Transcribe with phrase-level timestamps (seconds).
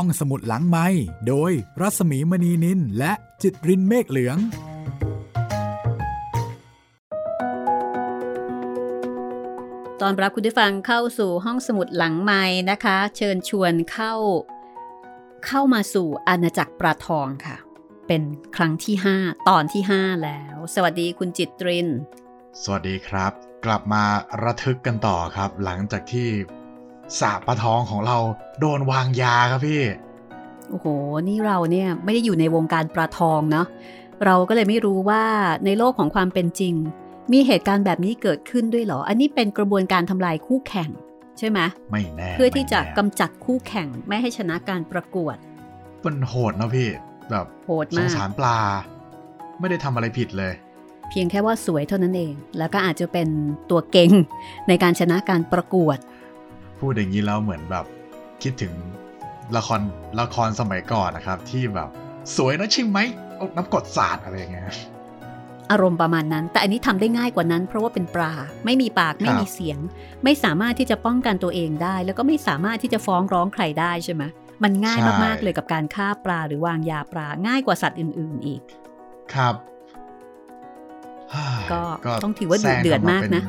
[0.00, 0.86] ห้องสมุดหลังไม้
[1.28, 4.38] โดยรัสมีมณีนินและจิตรินเมฆเหลือง
[10.00, 14.14] ตอนรับคุณผู้ฟังเข้าสู่ห้องสมุดหลังไม้นะคะ เชิญชวนเข้า
[15.46, 17.56] เข้ามาสู่อาณาจักรปลาทองค่ะ
[18.06, 18.22] เป็น
[18.56, 21.88] ครั้งที่ 5 ตอนที่ 5 แล้ว สวัสดีคุณจิตริน
[22.62, 23.32] สวัสดีครับ
[23.64, 24.04] กลับมา
[24.42, 26.30] ระทึกกันต่อครับ หลังจากที่
[27.20, 28.16] สาปลาทองของเรา
[28.60, 29.82] โดนวางยาครับพี่
[30.70, 30.86] โอ้โห
[31.28, 33.66] นี่เราเนี่ยไม่ได้อยู่ในวงการปลาทองเนาะ
[34.24, 35.22] เราก็เลยไม่รู้ว่า
[35.64, 36.74] ในโลกของความเป็นจริง
[37.32, 40.90] มีเหตุการณ์แบบนี้เกิดขึ้นด้วยเหรอ อันนี้เป็นกระบวนการทำลายคู่แข่ง
[41.38, 41.58] ใช่ไหม
[41.90, 45.36] ไม่แน่ เพื่อที่จะไม่แน่กำจัดคู่แข่งไม่ให้ชนะการประกวด
[46.04, 46.88] มันโหดนะพี่
[47.30, 48.58] แบบโหดสมางกสารปลา
[49.60, 50.52] ไม่ได้ทำอะไรผิดเลย
[51.10, 53.28] เพียงแค่ว่าสวยเท่านั้นเอง แล้วก็อาจจะเป็น
[53.70, 54.10] ตัวเก่ง
[54.68, 55.98] ในการชนะการประกวด
[56.80, 57.84] พูดอย่างนี้แล้วเหมือนแบบ
[58.42, 58.72] คิดถึง
[59.56, 59.80] ละคร
[60.20, 61.88] ละครสมัยก่อนนะครับ ที่แบบ
[62.36, 62.98] สวยนะใช่ไหม
[63.36, 64.66] เอาน้ำกรดสาดอะไรอย่างเงี้ย
[65.70, 68.32] อารมณ์ประมาณนั้น แต่อันนี้ทำได้ง่ายกว่านั้น เพราะว่าเป็นปลา
[68.64, 69.78] ไม่มีปากไม่มีเสียง
[70.24, 74.22] ไม่สามารถที่จะป้องกันตัวเองได้ แล้วก็ไม่สามารถที่จะฟ้องร้องใครได้ใช่ไหม
[74.62, 78.62] มันง่ายมากๆเลยกับการฆ่าปลาหรือวางยาปลาง่ายกว่าสัตว์อื่น ๆอีก
[79.34, 79.54] ครับ
[81.72, 81.82] ก็
[82.22, 83.42] ต้องถือว่าดุเดือดมากนะ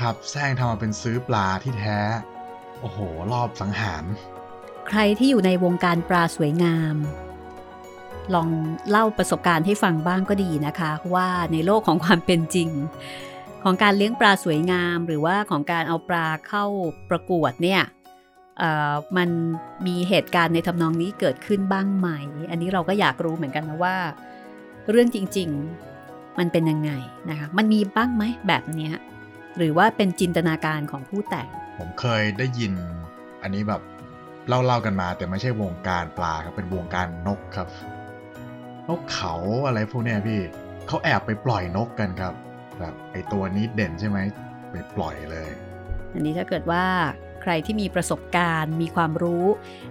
[0.00, 1.98] ครับแซงทำมาเป็นซื้อปลาที่แท้
[2.80, 2.98] โอ้โห
[3.32, 4.04] รอบสังหาร
[4.88, 6.96] ใครที่อยู่ในวงการปลาสวยงาม
[8.34, 8.48] ลอง
[8.90, 12.70] เล่าประสบการณ์ให้ฟังบ้างก็ดีนะคะ ว่าในโลกของความเป็นจริง
[13.62, 16.64] ของการเลี้ยงปลาสวยงาม หรือว่าของการเอาปลาเข้า
[17.10, 17.82] ประกวดเนี่ย
[19.16, 19.28] มัน
[19.86, 22.08] มีเหตุการณ์ในทำนองนี้เกิดขึ้นบ้างไหม
[22.50, 23.96] อันนี้เราก็อยากรู้เหมือนกันนะว่า
[24.90, 25.48] เรื่องจริง
[25.94, 26.92] ๆ มันเป็นยังไง
[27.30, 28.90] นะคะ มันมีบ้างไหมแบบนี้
[29.56, 32.72] หรือว่าเป็นจินตนาการของผู้แต่ง ผมเคยได้ยิน
[33.42, 33.82] อันนี้แบบ
[34.48, 37.68] เล่าๆกันมา แต่ไม่ใช่วงการปลาครับเป็นวงการนกครับ
[38.88, 39.34] นกเขา
[39.66, 40.40] อะไรพวกเนี้ยพี่
[40.86, 42.34] เขาแอบไปปล่อยนกกันครับ
[42.80, 44.18] แบบไอตัวนี้เด่นใช่ไหม
[44.70, 45.50] ไปปล่อยเลย
[46.12, 46.84] อันนี้ถ้าเกิดว่า
[47.42, 49.44] ใครที่มีประสบการณ์มีความรู้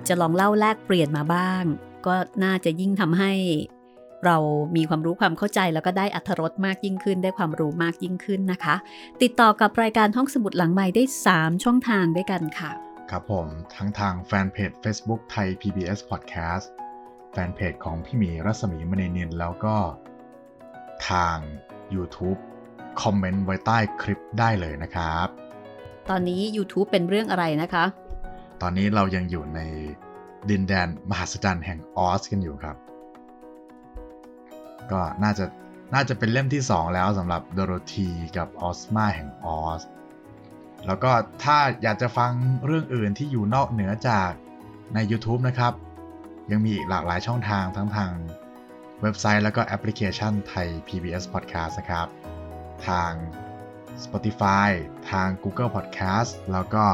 [0.08, 1.64] จะลองเล่าแลกเปลี่ยนมาบ้าง
[2.06, 3.32] ก็น่าจะยิ่งทำให้
[4.26, 4.38] เรา
[4.76, 8.76] มีความรู้ความเข้าใจแล้วก็ได้อัธรสมากยิ่งขึ้น ได้ความรู้มากยิ่งขึ้นนะคะ
[9.22, 12.72] ติดต่อกับรายการห้องสมุดหลังใหม่ได้ 3 ช่องทางด้วยกันค่ะ
[13.12, 16.66] ครับผมทั้งทางแฟนเพจ Facebook ไทย PBS Podcast
[17.32, 19.76] แฟนเพจของพี่หมีรัศมีมณีนินแล้วก็
[21.10, 21.38] ทาง
[21.96, 22.40] YouTube
[23.02, 25.28] คอมเมนต์ไว้ใต้คลิปได้เลยนะครับ
[26.10, 27.86] ตอนนี้ YouTube เป็นเรื่องอะไรนะคะ
[28.62, 29.60] ตอนนี้เรายังอยู่ใน
[30.50, 32.78] ดินแดนมหัศจรรย์แห่งออสกันอยู่ครับ
[34.92, 35.46] ก็น่าจะ
[35.94, 39.82] น่าจะเป็นเล่มที่ 2 แล้วสำหรับโดโรธีกับออสมาแห่งออส
[40.88, 41.12] แล้วก็
[41.44, 42.32] ถ้าอยากจะฟัง
[42.66, 44.32] เรื่องอื่นที่อยู่นอกเหนือจาก
[44.94, 45.74] ใน YouTube นะครับ
[46.52, 48.12] ยังมีอีกหลากหลายช่องทางทั้งทาง
[49.02, 52.08] เว็บไซต์แล้วก็แอปพลิเคชันไทย PBS Podcast นะครับ
[52.88, 53.12] ทาง
[54.04, 54.70] Spotify
[55.12, 56.86] ทาง Google Podcast แล้วก็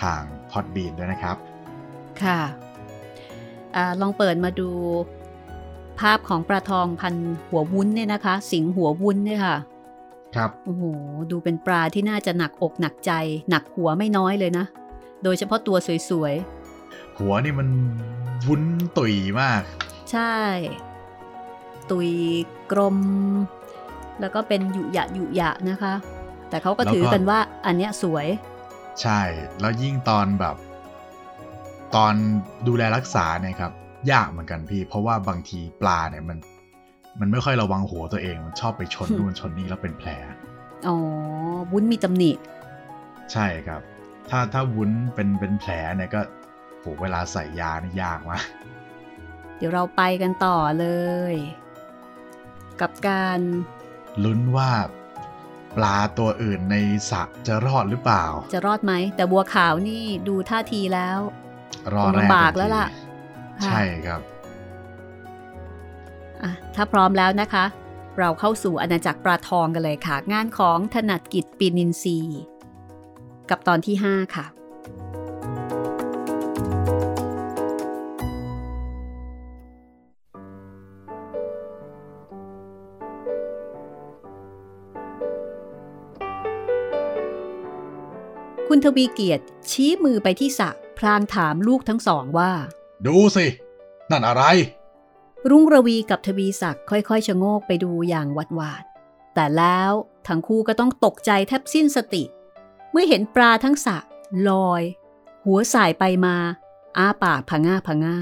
[0.00, 1.36] ทาง Podbean ด้วยนะครับ
[2.22, 2.40] ค่ะ
[3.74, 4.70] อาลองเปิดมาดู
[6.00, 7.14] ภาพของปลาทองพัน
[7.50, 9.56] หัววุ้นเนี่ยนะคะ สิงหัววุ้นเนี่ยค่ะ
[10.36, 10.84] ครับโอ้โห
[11.30, 13.12] ดูเป็นปลาที่น่าจะหนักอกหนักใจ
[13.50, 14.64] หนักหัวไม่น้อยเลยนะ
[15.24, 15.88] โดยเฉพาะตัวส
[16.22, 16.34] วย
[17.18, 17.68] หัวนี่มัน
[18.46, 18.62] วุ้น
[18.96, 20.34] ตุยมากๆใช่
[21.90, 22.10] ตุย
[22.72, 22.98] กลม
[24.20, 25.94] แล้วก็เป็นหยุยะหยุยะนะคะ
[26.48, 28.26] แต่เขาก็แล้วก็ถือกันว่าอันเนี้ยสวย
[29.00, 29.20] ใช่
[29.60, 30.56] แล้วยิ่งตอนแบบ
[31.94, 32.14] ตอน
[32.66, 33.72] ดูแลรักษาเนี่ยครับ
[34.12, 36.38] ยากเหมือนกันพี่ เพราะว่าบางทีปลาเนี่ยมัน
[37.20, 40.08] มันไม่ค่อยระวังหัวตัวเองมันชอบไปชนนู่นชนนี่แล้วเป็นแผล
[40.86, 40.96] อ๋อ
[41.72, 42.30] วุ้นมีตำหนิ
[43.32, 43.80] ใช่ครับ
[44.30, 46.20] ถ้าถ้าวุ้นเป็นเป็นแผลเนี่ยก็
[46.80, 48.44] โหเวลาใส่ยานี่ยากมาก
[49.56, 50.86] เดี๋ยวเราไปกันต่อเล
[51.32, 51.34] ย
[52.80, 53.40] กับการ
[54.24, 54.70] ลุ้นว่า
[55.76, 56.76] ปลาตัวอื่นใน
[57.10, 58.24] สระจะรอดหรือเปล่า
[58.54, 61.18] จะรอดไหม แต่บัวขาวนี่ดูท่าทีแล้ว
[61.94, 63.09] รอดคงแรกลำบากทันทีแล้วล่ะค่ะ
[63.64, 64.20] ใช่ครับ
[66.42, 67.64] อะถ้าพร้อมแล้วนะคะ
[68.18, 72.40] เราเข้าสู่อาณาจักรปลาทองกันเลยค่ะ งานของถนัดกิจปีนินทรีย์
[73.50, 74.46] กับตอนที่ 5 ค่ะ
[88.68, 92.52] คุณทวีเกียรติชี้มือไปที่สระพลางถามลูกทั้งสองว่า
[93.06, 93.46] ดูสิ
[94.10, 94.42] นั่นอะไร
[95.50, 98.84] รุ่งระวีกับทวีศักดิ์ค่อยๆ ชะโงกไปดูอย่างหวัดหวาด
[99.34, 99.92] แต่แล้ว
[100.28, 102.22] ทั้งคู่ก็ต้องตกใจแทบสิ้นสติ
[102.90, 103.96] เมื่อเห็นปลาทั้งสระ
[104.48, 104.82] ลอย
[105.46, 106.36] หัวสายไปมา
[106.98, 108.16] อ้าปากพะง่าพะง่า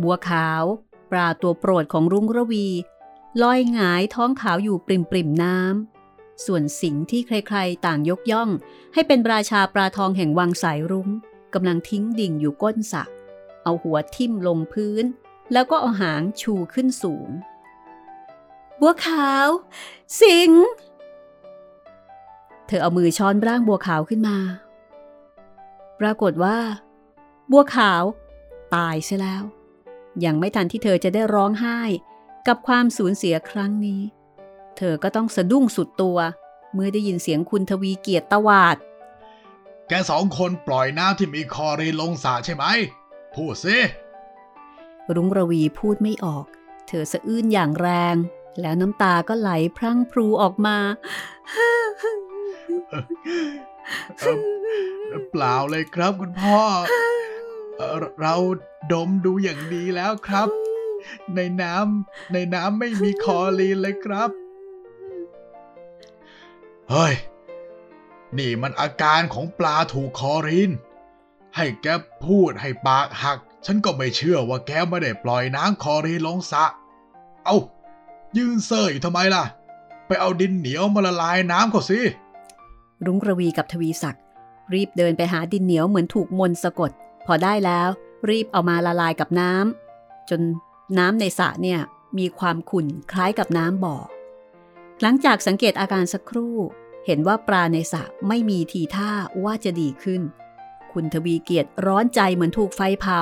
[0.00, 0.64] บัวขาว
[1.10, 2.66] ปลาตัวโปรดของรุ้งระวี
[3.42, 8.50] ลอยหงายท้องขาวอยู่ปริมปริมน้ำส่วนสิงที่ใครๆ ต่างยกย่อง
[8.94, 11.08] ให้เป็นราชาปลาทองแห่งวังสายรุ้ง
[11.54, 13.02] กำลังทิ้งดิ่งอยู่ก้นสระ
[13.64, 15.04] เอาหัวทิ่มลงพื้น
[15.52, 17.28] แล้วก็เอาหางชูขึ้นสูง
[18.80, 19.48] บัวขาว
[20.20, 20.50] สิง
[22.66, 24.38] เธอเอามือช้อนร่างบัวขาวขึ้นมา
[26.00, 26.58] ปรากฏว่า
[27.50, 28.02] บัวขาว
[28.74, 29.42] ตายเสียแล้ว
[30.24, 31.78] ยังไม่ทันที่เธอจะได้ร้องไห้
[32.48, 34.02] กับความสูญเสียครั้งนี้
[34.76, 36.18] เธอก็ต้องสะดุ้งสุดตัว
[36.74, 38.76] เมื่อได้ยินเสียงคุณทวีเกียรติตวาด
[39.88, 42.64] แกสองคนปล่อยน้ำที่มีคอรีนลงสระใช่ไหม
[43.34, 43.78] พูดสิ
[45.14, 46.46] รุ้งระวีพูดไม่ออก
[46.86, 48.16] เธอสะอื้นอย่างแรง
[48.60, 50.76] แล้วน้ำตาก็ไหลพรั่งพรูออกมา
[54.18, 54.32] เอ่
[55.12, 56.60] อเปล่าเลยครับคุณพ่อ
[57.76, 58.34] เอ่อ เรา
[58.92, 60.48] ดมดูอย่างดีแล้วครับ
[61.34, 64.30] ในน้ำในน้ำไม่มีคอรีนเลยครับ
[66.90, 67.14] เฮ้ย
[68.38, 70.70] นี่มันอาการของปลาถูกคอรีน
[71.56, 71.86] ให้แก
[72.24, 76.64] พูดให้ปากหัก ฉันก็ไม่เชื่อว่าแกไม่ได้ปล่อยน้ำคอรีลงสระ
[77.44, 77.56] เอา
[78.36, 79.44] ยืนเซ่ออยู่ทำไมล่ะ
[80.06, 82.00] ไปเอาดินเหนียวมาละลายน้ำเขาสิ
[83.04, 84.24] รุ้งระวีกับทวีศักดิ์
[84.74, 86.90] รีบเดินไปหาดินเหนียวเหมือนถูกมนต์สะกด
[87.26, 87.88] พอได้แล้ว
[88.30, 90.40] รีบเอามาละลายกับน้ำจน
[90.98, 91.80] น้ำในสระเนี่ย
[92.18, 93.96] มีความขุ่นคล้ายกับน้ำบ่อ
[95.02, 96.56] หลังจากสังเกตอาการสักครู่
[97.06, 99.10] เห็นว่าปลาในสระไม่มีทีท่า
[99.44, 100.22] ว่าจะดีขึ้น
[100.92, 103.20] คุณทวีเกียรติร้อนใจเหมือนถูกไฟเผา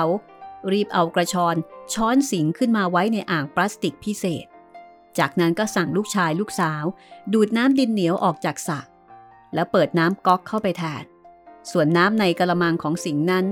[0.71, 1.55] รีบเอากระชอน
[1.93, 4.45] ช้อนสิงขึ้นมาไว้ในอ่างพลาสติกพิเศษ
[5.17, 6.83] จากนั้นก็สั่งลูกชายลูกสาว
[7.33, 8.79] ดูดน้ำดินเหนียวออกจากสระ
[9.53, 11.03] แล้วเปิดน้ำก๊อกเข้าไปแทน
[11.71, 13.45] ส่วนน้ำในกระมังของสิงห์นั้น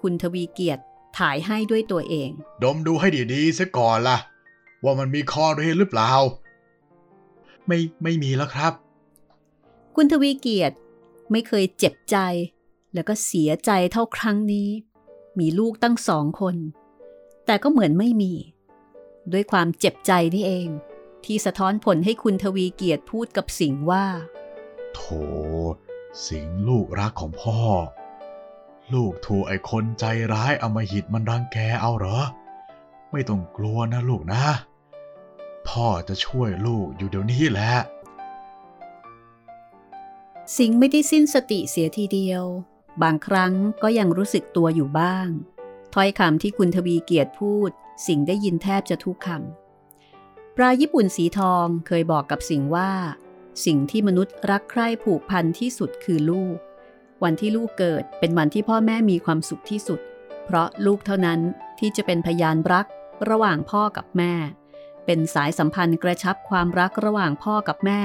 [0.00, 0.82] คุณทวีเกียรติ
[1.18, 2.30] ถ่ายให้ด้วยตัวเอง
[2.62, 4.18] ดมดูให้ดีๆเสียก่อนล่ะ
[4.84, 6.10] ว่ามันมีคอรีนหรือเปล่า
[7.66, 8.72] ไม่ไม่มีแล้วครับ
[9.96, 10.76] คุณทวีเกียรติ
[11.30, 12.16] ไม่เคยเจ็บใจ
[12.94, 14.70] แล้วก็เสียใจเท่าครั้งนี้
[15.38, 16.56] มีลูกตั้งสองคน
[17.46, 18.32] แต่ก็เหมือนไม่มี
[19.32, 20.68] ด้วยความเจ็บใจนี่เอง
[21.24, 24.06] ที่สะท้อนผลให้คุณทวีเกียรติพูดกับสิงห์ว่า
[24.94, 25.00] โถ
[26.26, 27.60] สิงห์ลูกรักของพ่อ
[28.94, 32.18] ลูกถูกไอ้คนใจร้ายอำมหิตมันรังแกเอาเหรอ
[33.12, 34.44] ไม่ต้องกลัวนะลูกนะ
[35.68, 37.72] พ่อจะช่วยลูกอยู่เดี๋ยวนี้แหละ
[40.56, 42.44] สิงห์ไม่ได้สิ้นสติเสียทีเดียว
[43.02, 43.52] บางครั้ง
[43.82, 45.28] ก็ยังรู้สึกตัวอยู่บ้าง
[45.94, 47.70] ถ้อยคำที่คุณทวีเกียรติพูด
[48.06, 52.90] สิงได้ยินแทบจะทุกคำปลาญี่ปุ่นสีทองเคยบอกกับสิงว่า
[53.64, 56.56] สิ่งที่มนุษย์รักใคร่ผูกพันที่สุดคือลูก
[57.24, 60.00] วันที่ลูกเกิดเป็นวันที่พ่อแม่มีความสุขที่สุด
[60.44, 61.40] เพราะลูกเท่านั้น
[61.78, 62.86] ที่จะเป็นพยานรัก
[63.30, 64.34] ระหว่างพ่อกับแม่
[65.06, 68.00] เป็นสายสัมพันธ์กระชับความรักระหว่างพ่อกับแม่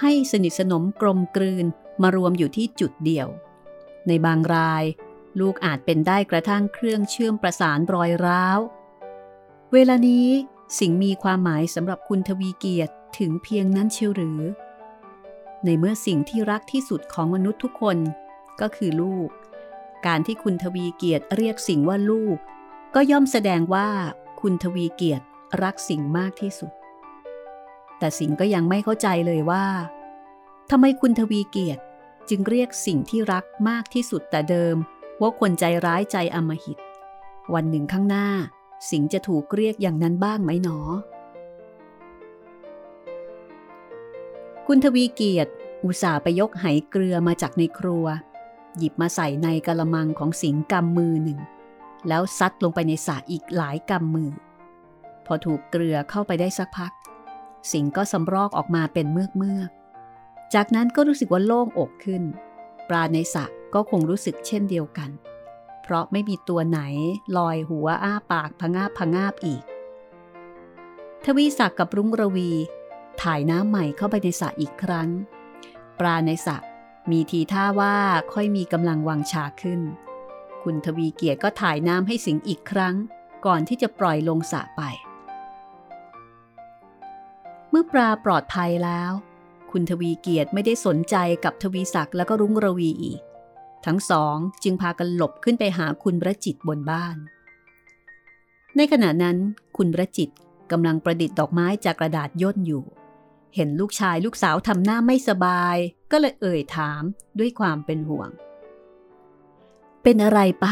[0.00, 1.66] ให้สนิทสนมกลมกลืน
[2.02, 3.28] มารวมอยู่ที่จุดเดียว
[4.08, 4.84] ในบางราย
[5.40, 8.58] ลูกอาจเป็นได้กระทั่งเครื่องเชื่อมประสานรอยร้าว
[9.72, 10.28] เวลานี้
[10.78, 14.40] สิ่งมีความหมายสำหรับคุณทวีเกียรติถึงเพียงนั้นเชียวหรือ
[15.64, 17.98] ในเมื่อสิ่งที่รักที่สุดของมนุษย์ทุกคน
[18.60, 19.28] ก็คือลูก
[20.06, 22.36] การที่คุณทวีเกียรติเรียกสิ่งว่าลูก
[22.94, 23.88] ก็ย่อมแสดงว่า
[24.40, 25.24] คุณทวีเกียรติ
[25.62, 26.72] รักสิ่งมากที่สุด
[27.98, 29.64] แต่สิ่งก็ยังไม่เข้าใจเลยว่า
[30.70, 31.82] ทำไมคุณทวีเกียรติ
[32.28, 34.76] จึงเรียกสิ่งที่รักมากที่สุดแต่เดิม
[35.20, 36.78] ว่าคนใจร้ายใจอมหิต
[37.54, 38.28] วันหนึ่งข้างหน้า
[38.90, 40.78] สิงจะถูกเรียกอย่างนั้นบ้างไหมหนอ
[44.66, 45.52] คุณทวีเกียรติ
[45.84, 48.06] อุตส่าห์ไปยกไหเกลือมาจากในครัว
[48.78, 51.40] หยิบมาใส่ในกะละมังของสิงกำมือหนึ่ง
[52.08, 54.30] แล้วซัดลงไปในสระอีกหลายกำมือ
[55.26, 56.92] พอถูกเกลือเข้าไปได้สักพัก
[57.72, 59.70] สิงก็สำรอกออกมาเป็นเมือกเมือก
[60.54, 62.22] จากนั้นก็รู้สึกว่าโล่งอกขึ้น
[62.88, 65.10] ปลาในสระก็คงรู้สึกเช่นเดียวกัน
[65.82, 66.80] เพราะไม่มีตัวไหน
[67.36, 69.62] ลอยหัวอ้าปากพงาบพงาบอีก
[71.24, 72.50] ทวีศักดิ์กับรุ้งระวี
[73.22, 75.08] ถ่ายน้ำใหม่เข้าไปในสระอีกครั้ง
[76.00, 76.56] ปลาในสระ
[77.10, 77.96] มีทีท่าว่า
[78.32, 79.80] ค่อยมีกำลังวังชาขึ้น
[80.62, 82.94] คุณทวีเกียรติก็ถ่ายน้ำให้สิงอีกครั้ง
[83.46, 84.82] ก่อนที่จะปล่อยลงสระไป
[87.70, 89.12] เมื่อปลาปลอดภัยแล้ว
[89.72, 93.20] คุณทวีเกียรติไม่ได้สนใจกับทวีศักดิ์แล้วก็รุ้งระวีอีก
[93.86, 97.16] ทั้งสองจึงพากันหลบขึ้นไปหาคุณประจิตบนบ้าน
[98.76, 99.36] ในขณะนั้น
[99.76, 100.30] คุณประจิต
[100.70, 102.84] กำลังประดิษฐ์ดอกไม้จากกระดาษย่นอยู่
[103.54, 105.76] เห็นลูกชายลูกสาวทำหน้าไม่สบาย
[106.10, 107.02] ก็เลยเอ่ยถาม
[107.38, 108.30] ด้วยความเป็นห่วง
[110.02, 110.66] เป็นอะไรไป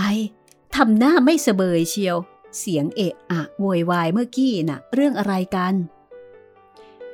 [0.77, 2.17] ทำหน้าไม่เสบยเชียว
[2.59, 5.75] เสียงเอะอะโวยวายเมื่อกี้น่ะ เรื่องอะไรกัน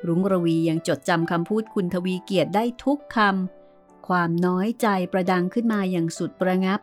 [0.07, 6.81] รุ้งระวียังจดจำคำพูดคุณทวีเกียรติได้ทุกคำ ความน้อยใจประดังขึ้นมาอย่างสุดประงับ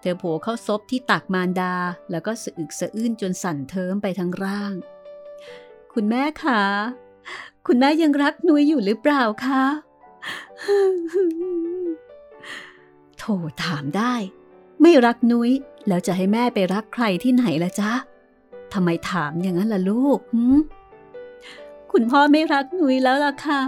[0.00, 1.74] เธอโผล่เข้าซบที่ตักมารดา
[2.10, 4.74] แล้วก็สะอึกสะอื้นจนสั่นเทิมไปทั้งร่าง
[5.92, 6.62] คุณแม่คะ
[7.66, 9.64] คุณแม่ยังรักนุ้ยอยู่หรือเปล่าคะ
[13.18, 13.24] โถ
[13.64, 14.14] ถามได้
[14.82, 15.50] ไม่รักนุ้ย
[15.88, 17.92] แล้วจะให้แม่ไปรักใครที่ไหนละจ๊ะ
[18.72, 20.44] ทำไมถามอย่างนั้นล่ะลูกหื
[22.00, 23.60] คุณพ่อไม่รักนุ้ยแล้วล่ะค่ะ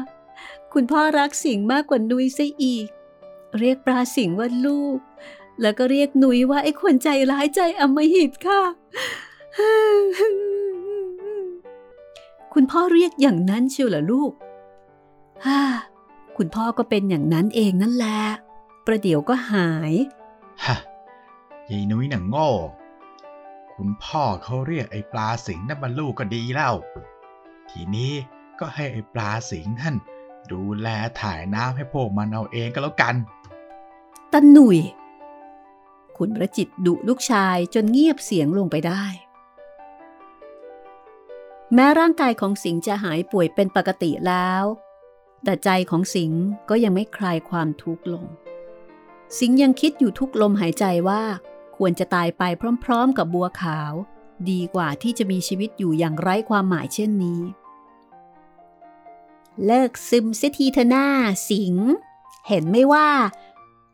[0.75, 2.87] คุณพ่อรักสิงมากกว่านุ้ยซะอีก
[3.59, 4.99] เรียกปลาสิงว่าลูก
[5.61, 8.61] แล้วก็เรียกนุ้ยว่าไอ้คนใจร้ายใจอมหิตค่ะ
[12.55, 14.33] คุณพ่อเรียกอย่างนั้นเชียวเหรอลูก
[15.47, 15.61] ฮ่า
[16.37, 18.21] คุณพ่อก็เป็นอย่างนั้นเองนั่นแหละ
[18.87, 19.93] ประเดี๋ยวก็หาย
[20.65, 20.77] ฮะ
[21.71, 22.49] ยายนุ้ยหนังโง่
[23.75, 26.75] คุณพ่อเขาเรียกไอ้ปลาสิงนั่นมาลูกก็ดีแล้ว
[27.71, 28.13] ทีนี้
[28.61, 29.97] ก็ให้ไอ้ปลาสิงท่าน
[30.53, 30.89] ดูแล
[31.21, 33.15] ถ่ายน้ำให้พวกมันเอาเองก็แล้วกัน
[34.33, 34.79] ตาหนุ่ย
[36.17, 39.05] คุณประจิตดุลูกชายจนเงียบเสียงลงไปได้
[41.75, 44.65] แม้ร่างกายของสิงห์จะหายป่วยเป็นปกติแล้ว
[45.45, 48.27] แต่ใจของสิงห์ก็ยังไม่คลายความทุกข์ลง
[49.39, 51.23] สิงห์ยังคิดอยู่ทุกลมหายใจว่า
[51.77, 52.43] ควรจะตายไป
[52.85, 53.93] พร้อม ๆ กับบัวขาว
[54.51, 57.41] ดีกว่าที่จะมีชีวิตอยู่อย่างไร้ความหมายเช่นนี้
[59.67, 61.07] เลิกซึมเสียทีเถอหน้า
[61.49, 61.75] สิง
[62.49, 63.11] เห็นไม่ว่า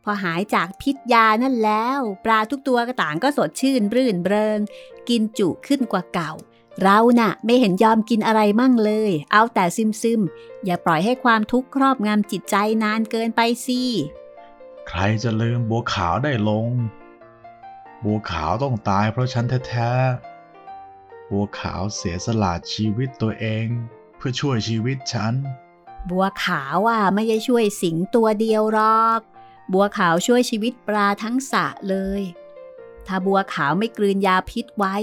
[0.03, 4.59] พอหายจากพิษยานั่นแล้ว ปลาทุกตัวก็ต่างก็สดชื่นรื่นเริง
[5.09, 6.31] กินจุขึ้นกว่าเก่า
[6.81, 10.21] เราน่ะไม่เห็นยอมกินอะไรมั่งเลย เอาแต่ซึมซึม
[10.65, 13.81] อย่าปล่อยให้ความทุกข์ครอบงำจิตใจนานเกินไปสิ
[14.87, 16.69] ใครจะลืมบัวขาวได้ลง
[18.03, 23.67] บัวขาวต้องตายเพราะฉันแท้ๆบัวขาวเสียสละชีวิตตัวเอง
[24.17, 25.33] เพื่อช่วยชีวิตฉัน
[26.09, 29.19] บัวขาวอะไม่ได้ช่วยสิงตัวเดียวหรอก
[29.73, 32.21] บัวขาวช่วยชีวิตปลาทั้งสระเลย
[33.07, 34.95] ถ้าบัวขาวไม่กลืนยาพิษไว้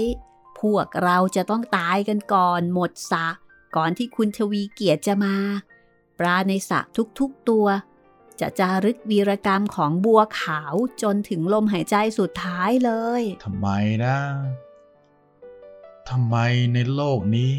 [0.59, 3.27] พวกเราจะต้องตายกันก่อนหมดสระ
[3.75, 5.35] ก่อนที่คุณทวีเกียรติจะมา
[6.19, 6.79] ปลาในสระ
[7.19, 7.67] ทุกๆตัว
[8.39, 13.67] จะจารึกวีรกรรมของบัวขาวจนถึงลมหายใจสุดท้ายเลยทำไม
[14.05, 14.17] นะ
[16.09, 16.35] ทำไม
[16.73, 17.51] ในโลกนี้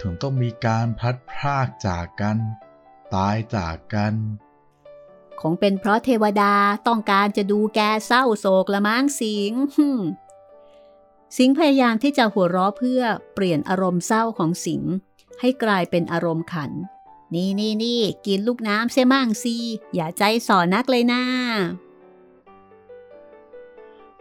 [0.00, 2.38] ถึงต้องมีการพลัดพรากจากกัน
[3.14, 4.14] ตายจากกัน
[5.40, 6.54] คงเป็นเพราะเทวดา
[6.88, 10.00] ต้องการจะดูแกเศร้าโศกละมั้งสิงห์ฮึ่ม
[11.36, 13.02] สิงห์พยายามที่จะหัวเราะเพื่อ
[13.34, 14.92] เปลี่ยนอารมณ์เศร้าของสิงห์
[15.40, 16.70] ให้กลายเป็นอารมณ์ขัน
[17.34, 19.56] นี่นี่นี่กินลูกน้ำเสียมั่งสิ
[19.94, 21.22] อย่าใจสอนนักเลยนะ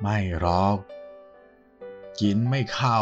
[0.01, 0.77] ไม่หรอก
[2.19, 3.01] กินไม่เข้า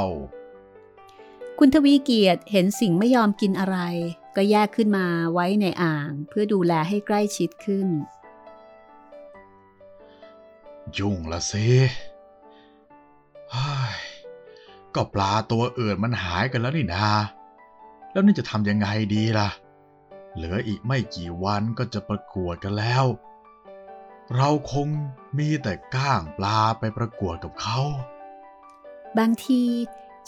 [1.60, 3.78] คุณทวีเกียรติเห็นสิงห์ไม่ยอมกินอะไร
[4.36, 7.88] ก็แยกขึ้นมาไว้ในอ่างเพื่อดูแลให้ใกล้ชิดขึ้น
[10.98, 11.68] ยุ่งละสิ
[13.52, 13.96] เฮ้ย
[14.96, 17.10] ก็ปลาตัวอื่นมันหายกันแล้วนี่นา
[18.12, 19.50] แล้วนี่จะทำยังไงดีล่ะ
[20.36, 23.06] เหลืออีกไม่กี่วันก็จะประกวดกันแล้ว
[24.36, 24.88] เราคง
[25.38, 27.80] มีแต่ก้างปลาไปประกวดกับเขา
[29.18, 29.62] บางที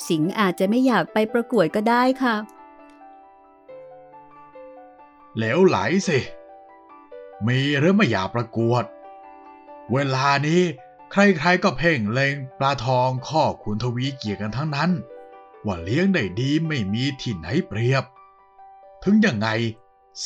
[0.07, 2.35] สิงห์อาจจะไม่อยากไปประกวดก็ได้ค่ะ
[5.35, 5.77] เหลวไหล
[6.07, 6.19] สิ
[7.47, 8.83] มีหรือไม่อยากประกวด
[9.93, 10.61] เวลานี้
[11.11, 14.91] ใครๆก็เพ่งเล็งปลาทองข้อขุนทวีเกียรติกันทั้งนั้น
[15.65, 18.03] ว่าเลี้ยงได้ดีไม่มีที่ไหนเปรียบ
[19.03, 19.49] ถึงยังไง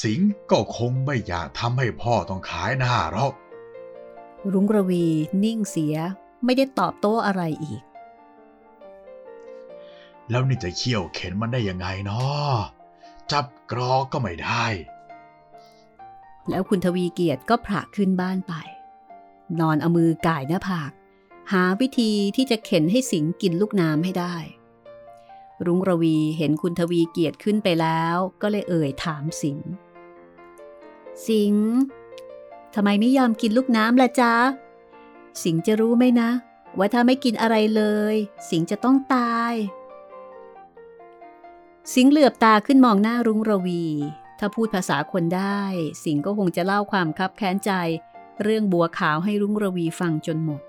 [0.01, 3.33] สิงห์ก็คงไม่อยากทำให้พ่อต้องขายหน้าหรอก
[4.53, 5.05] รุ้งระวี
[5.43, 5.95] นิ่งเสีย
[6.43, 7.81] ไม่ได้ตอบโต้อะไรอีก
[10.31, 12.53] แล้วนี่จะเขี่ยวเข็นมันได้ยังไงเนาะ
[13.31, 14.65] จับกรอกก็ไม่ได้
[16.50, 18.53] แล้วคุณทวีเกียรติก็ผละขึ้นบ้านไป
[19.59, 20.91] นอนเอามือก่ายหน้าผาก
[21.51, 24.35] หาวิธีที่จะเข็นให้สิงกินลูกน้ำให้ได้
[25.65, 29.57] รุ้งระวีเห็นคุณทวีเกียรติขึ้นไปแล้วก็เลยเอ่ยถามสิง
[31.27, 31.55] สิง
[32.75, 34.33] ทำไมไม่ยอมกินลูกน้ำล่ะจ๊ะ
[35.43, 36.29] สิงจะรู้ไหมนะ
[36.77, 37.83] ว่าถ้าไม่กินอะไรเล
[38.13, 38.15] ย
[38.50, 39.53] สิงจะต้องตาย
[41.93, 43.85] สิงเหลือบตาขึ้นมองหน้ารุ้งระวี
[44.39, 45.61] ถ้าพูดภาษาคนได้
[46.03, 47.71] สิงก็คงจะเล่าความคับแค้นใจ
[48.43, 50.61] เรื่องบัวขาวให้รุ้งระวีฟังจนหมด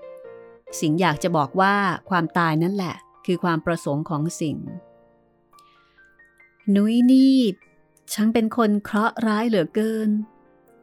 [0.79, 1.75] สิงอยากจะบอกว่า
[2.09, 4.57] ความตายนั่นแหละ คือความประสงค์ของสิง
[6.71, 7.39] หนุ้ยนี่
[8.13, 10.09] ช่างเป็นคนเคราะห์ร้ายเหลือเกิน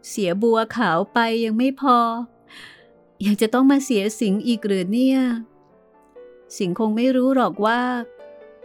[0.08, 1.99] เสียบัวขาวไปยังไม่พอ
[3.26, 5.18] ยังจะต้องมาเสียสิงอีกหรือเนี่ย
[6.56, 7.80] สิงคงไม่รู้หรอกว่า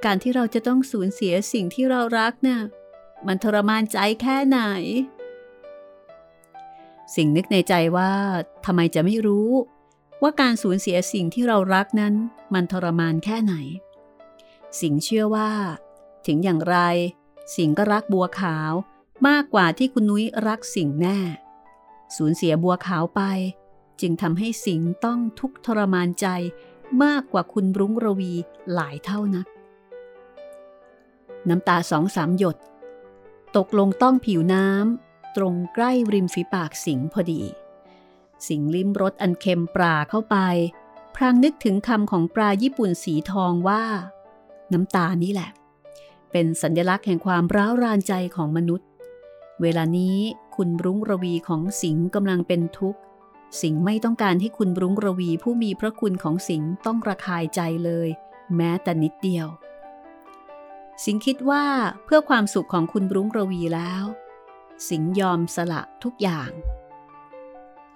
[0.03, 2.59] การที่เราจะต้องสูญเสียสิ่งที่เรารักนะ่ะ
[3.27, 4.59] มันทรมานใจแค่ไหน
[7.15, 8.11] สิ่งนึกในใจว่า
[8.65, 9.51] ทำไมจะไม่รู้
[10.21, 12.13] ว่าการสูญเสียสิ่งที่เรารักนั้น
[12.53, 13.55] มันทรมานแค่ไหน
[14.81, 15.51] สิ่งเชื่อว่า
[16.25, 16.77] ถึงอย่างไร
[17.55, 18.71] สิ่งก็รักบัวขาว
[19.27, 21.19] มากกว่าที่คุณนุ้ยรักสิ่งแน่
[22.15, 23.21] สูญเสียบัวขาวไป
[24.01, 26.27] จึงทำให้สิงต้องทุกทรมานใจ
[27.03, 28.33] มากกว่าคุณรุ้งระวี
[28.73, 29.47] หลายเท่านัก
[31.49, 32.57] น้ำตาสองสามหยด
[33.57, 37.41] ตกลงต้องผิวน้ำตรงใกล้ริมฝีปากสิงพอดี
[38.47, 40.37] สิงลิ้มรสอันเค็มปลาเข้าไป
[41.15, 43.83] พรางนึกถึงคำของปลาญี่ปุ่นสีทองว่า
[44.73, 45.49] น้ำตานี่แหละ
[46.31, 48.87] เป็นสัญลักษณ์แห่งความร้าวรานใจของมนุษย์
[49.61, 50.17] เวลานี้
[50.55, 52.99] คุณรุ้งระวีของสิงกำลังเป็นทุกข์
[53.61, 58.09] สิงไม่ต้องการให้คุณรุ้งระวีผู้มีพระคุณของสิงต้องระคายใจเลย
[58.55, 59.47] แม้แต่นิดเดียว
[61.03, 61.65] สิงคิดว่า
[62.05, 64.03] เพื่อความสุขของคุณรุ้งระวีแล้ว
[64.89, 66.51] สิงยอมสละทุกอย่าง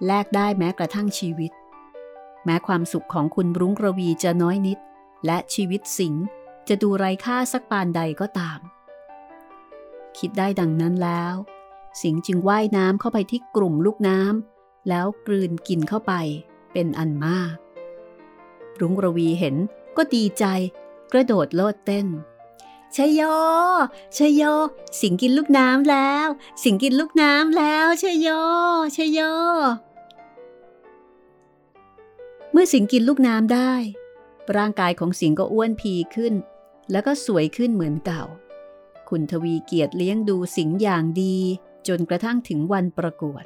[0.06, 1.52] แลกได้แม้กระทั่งชีวิต
[2.44, 4.78] แม้ความสุขของคุณรุ้งระวีจะน้อยนิด
[5.26, 6.14] และชีวิตสิง
[6.68, 8.58] จะดูไร้ค่าสักปานใดก็ตาม
[10.18, 11.34] คิดได้ดังนั้นแล้ว
[12.02, 16.12] สิงจึงว่ายน้ำเข้าไปที่กลุ่มลูกน้ำแล้วกลืนกินเข้าไป
[16.72, 17.40] เป็นอันมา
[18.76, 19.56] ก รุ้งระวีเห็น
[19.96, 20.44] ก็ดีใจ
[21.12, 22.06] กระโดดโลดเต้น
[22.96, 23.22] ชยโย
[24.16, 24.42] ชยโย
[25.00, 26.28] สิงกินลูกน้ำแล้ว
[26.62, 28.28] สิงกินลูกน้ำแล้วชยโย
[28.96, 29.20] ชยโย
[32.52, 33.72] เมื่อสิงกินลูกน้ำได้
[34.56, 36.34] ร่างกายของสิงก็อ้วนพีขึ้น
[36.90, 38.24] แล้วก็สวยขึ้นเหมือนเก่า
[39.08, 41.36] คุณทวีเกียรติเลี้ยงดูสิงอย่างดี
[41.88, 43.44] จนกระทั่งถึงวันประกวด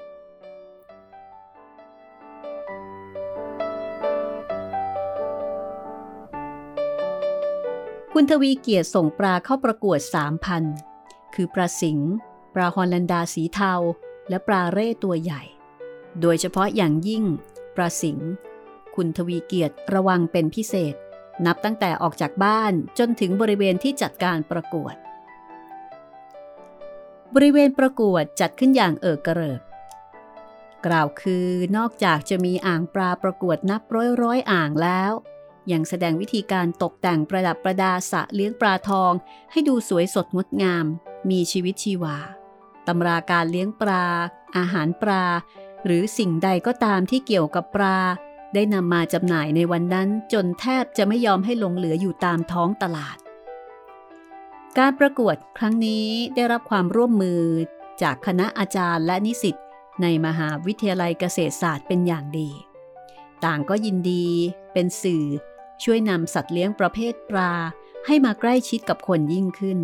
[8.16, 10.64] คุณทวีเกียรติส่งปลาเข้าประกวดสามพัน
[11.34, 12.00] คือปลาสิง
[12.54, 13.74] ปลาฮอลแลนดาสีเทา
[14.28, 15.42] และปลาเร่ตัวใหญ่
[16.20, 17.24] โดยเฉพาะอย่างยิ่ง
[17.76, 18.18] ปลาสิง
[18.94, 20.94] คุณทวีเกียรติระวังเป็นพิเศษ
[21.46, 24.94] นับตั้งแต่ออกจากบ้านจนถึงบริเวณที่จัดการประกวด
[27.34, 29.60] บริเวณประกวดจัดขึ้นอย่างเอิกกระเริก
[30.86, 35.12] กล่าวคือนอกจากจะมีอ่างปลาประกวดนับร้อยร้อยอ่างแล้ว
[35.72, 39.12] ยังแสดงวิธีการตกแต่งประดับประดาสะเลี้ยงปลาทอง
[39.50, 40.86] ให้ดูสวยสดงดงาม
[41.30, 42.16] มีชีวิตชีวา
[42.86, 44.04] ตำราการเลี้ยงปลา
[44.56, 45.24] อาหารปลา
[45.84, 47.98] หรือสิ่งใดก็ตามที่เกี่ยวกับปลา
[48.54, 53.16] ได้นำมาจำหน่ายในวันนั้น จนแทบจะไม่ยอมให้หลงเหลืออยู่ตามท้องตลาด
[54.78, 57.42] การประกวดครั้งนี้ได้รับความร่วมมือ
[58.02, 59.56] จากคณะอาจารย์และนิสิต
[60.02, 62.50] ในมหาวิทยาลัยเกษตรศาสตร์เป็นอย่างดี
[63.44, 64.26] ต่างก็ยินดี
[64.72, 65.24] เป็นสื่อ
[65.82, 67.52] ช่วยนำสัตว์เลี้ยงประเภทปลา
[68.06, 69.78] ให้มาใกล้ชิดกับคนยิ่งขึ้น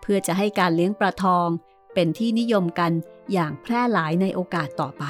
[0.00, 1.48] เพื่อจะให้การเลี้ยงปลาทอง
[1.94, 2.92] เป็นที่นิยมกัน
[3.32, 5.04] อย่างแพร่หลายในโอกาสต่อไป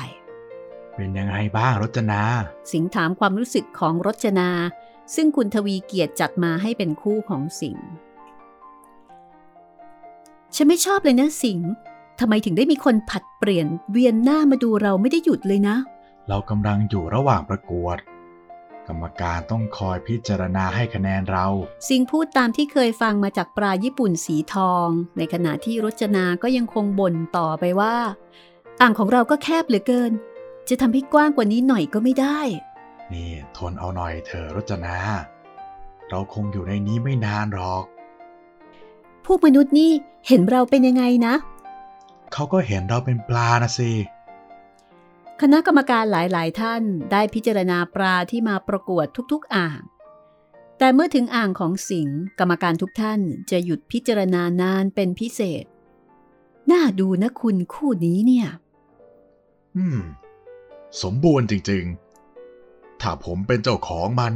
[0.95, 2.21] เป็นยังไงบ้างรจนา
[2.73, 4.51] สิงถามความรู้สึกของรจนา
[5.15, 7.77] ซึ่งคุณทวีเกียรติจัดมาให้เป็นคู่ของสิง
[10.55, 11.59] ฉันไม่ชอบเลยนะสิง
[12.21, 15.77] ทำไมถึงได้มีคนผัดเปลี่ยนเวียนหน้ามาดูเราไม่ได้หยุดเลยนะ
[16.29, 17.97] เรากำลังอยู่ระหว่างประกวด
[18.89, 21.47] กรรมการต้องคอยพิจารณาให้คะแนนเรา
[21.89, 27.97] สิงพูดตามที่เคยฟังมาจากปลาญี่ปุ่นสีทอง ในขณะที่รจนาก็ยังคงบ่นต่อไปว่า
[28.81, 30.13] อ่างของเราก็แคบเหลือเกิน
[30.69, 32.41] จะทำให้กว้างกว่านี้หน่อยก็ไม่ได้
[33.13, 34.97] นี่ทนเอาหน่อยเถอะรจนา
[36.09, 37.85] เราคงอยู่ในนี้ไม่นานหรอก
[39.25, 39.93] พวกมนุษย์นี่
[40.29, 41.35] เห็นเราเป็นยังไงนะ
[42.33, 43.91] เขาก็เห็นเราเป็นปลานะสิ
[45.43, 49.81] คณะกรรมการหลายๆ ท่านได้พิจารณาปลาที่มาประกวดทุกๆ อ่าง
[50.79, 53.21] แต่เมื่อถึงอ่างของสิงกรรมการทุกท่าน
[53.51, 55.65] จะหยุดพิจารณานานเป็นพิเศษ
[56.71, 58.49] น่าดูนะคุณคู่นี้เนี่ย
[59.77, 60.01] อืม
[61.03, 64.33] สมบูรณ์จริงๆ ถ้าผมเป็นเจ้าของมัน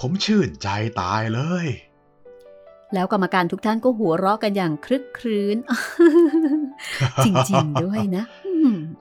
[0.00, 0.68] ผมชื่นใจ
[1.00, 1.66] ตายเลย
[2.94, 5.56] แล้วกรรมการทุกท่านก็หัวเราะกันอย่างคลึกครื้น
[7.24, 8.24] จริงๆด้วยนะ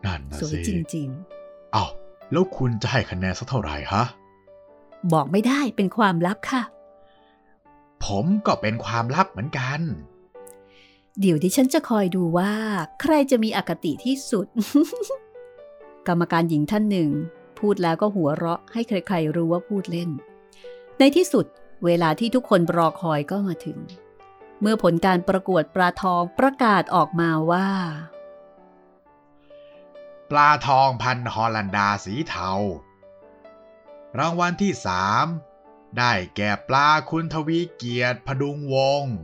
[0.06, 1.90] นั่นนะสิสวยจริงๆอ้าว
[2.32, 4.04] แล้วคุณจะให้คะแนนสักเท่าไหร่ฮะ
[5.14, 6.62] บอกไม่ได้เป็นความลับค่ะ
[8.06, 9.80] ผมก็เป็นความลับเหมือนกัน
[11.20, 12.54] เดี๋ยวดิฉันจะคอยดูว่า
[13.02, 14.48] ใครจะมีอคติที่สุด
[16.08, 17.10] กรรมการหญิงท่านหนึ่ง
[17.60, 20.10] พูดแล้วก็หัวเราะให้ใครๆรู้ว่าพูดเล่น
[21.00, 21.46] ในที่สุด
[21.86, 23.78] เวลาที่ทุกคนรอคอยก็มาถึง
[24.62, 27.68] เมื่อผลการประกวดปลาทองประกาศออกมาว่า
[28.13, 28.13] ป
[30.36, 32.52] ลาทองพันฮอลันดาสีเทา
[34.20, 35.26] รางวัลที่สาม
[35.98, 39.16] ได้แก่ปลาคุณทวีเกียรติพดุงวงศ์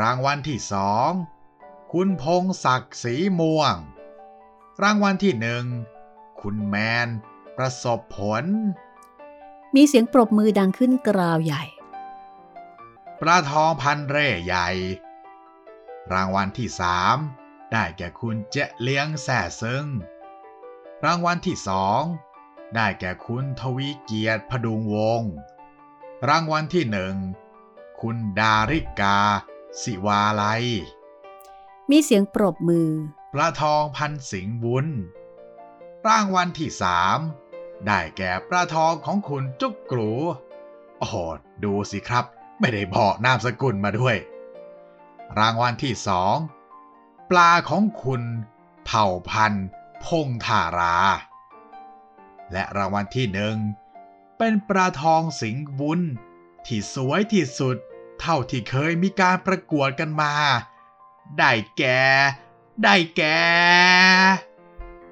[0.00, 1.10] รางวัลที่สอง
[1.92, 3.76] คุณพงศักดิ์ศรีม่วง
[4.82, 5.64] รางวัลที่หนึ่ง
[6.40, 7.08] คุณแมน
[7.56, 8.44] ประสบผล
[9.74, 11.64] มีเสียงปรบมือดังขึ้นกราวใหญ่
[13.20, 14.68] ปลาทองพันเร่ใหญ่
[16.12, 17.16] รางวัลที่สาม
[17.72, 19.86] ได้แก่คุณเจเลี้ยงแส่ซึ่ง
[21.04, 22.02] รางวัลที่สอง
[22.74, 25.32] ได้แก่คุณทวีเกียรติพดุงวงศ์
[26.28, 27.16] รางวัลที่หนึ่ง
[28.00, 29.18] คุณดาริกา
[29.82, 30.64] สิวาลัย
[31.90, 32.90] มีเสียงปรบมือ
[33.32, 34.86] ปลาทองพันสิงห์บุญ
[36.06, 37.18] รางวัลที่สาม
[37.86, 40.12] ได้แก่ปลาทองของคุณจุกกรู
[40.98, 41.14] โอ้โห
[41.64, 42.24] ดูสิครับ
[42.60, 44.16] ไม่ได้บอกนามสกุลมาด้วย
[45.38, 46.36] รางวัลที่สอง
[47.30, 48.22] ปลาของคุณ
[48.84, 49.66] เผ่าพันธุ์
[50.04, 50.96] พงธารา
[52.52, 53.56] และรางวัลที่หนึ่ง
[54.38, 56.00] เป็นปลาทองสิงห์บุญ
[56.66, 57.76] ที่สวยที่สุด
[58.20, 60.34] เท่าที่เคยมีการประกวดกันมา
[61.38, 62.02] ได้แก่
[62.82, 63.40] ได้แก่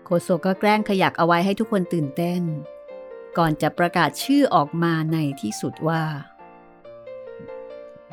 [0.04, 2.42] โคโซก็แกล้งขยักเอาไว้ให้ทุกคนตื่นเต้น
[3.38, 6.02] ก่อนจะประกาศชื่อออกมาในที่สุดว่า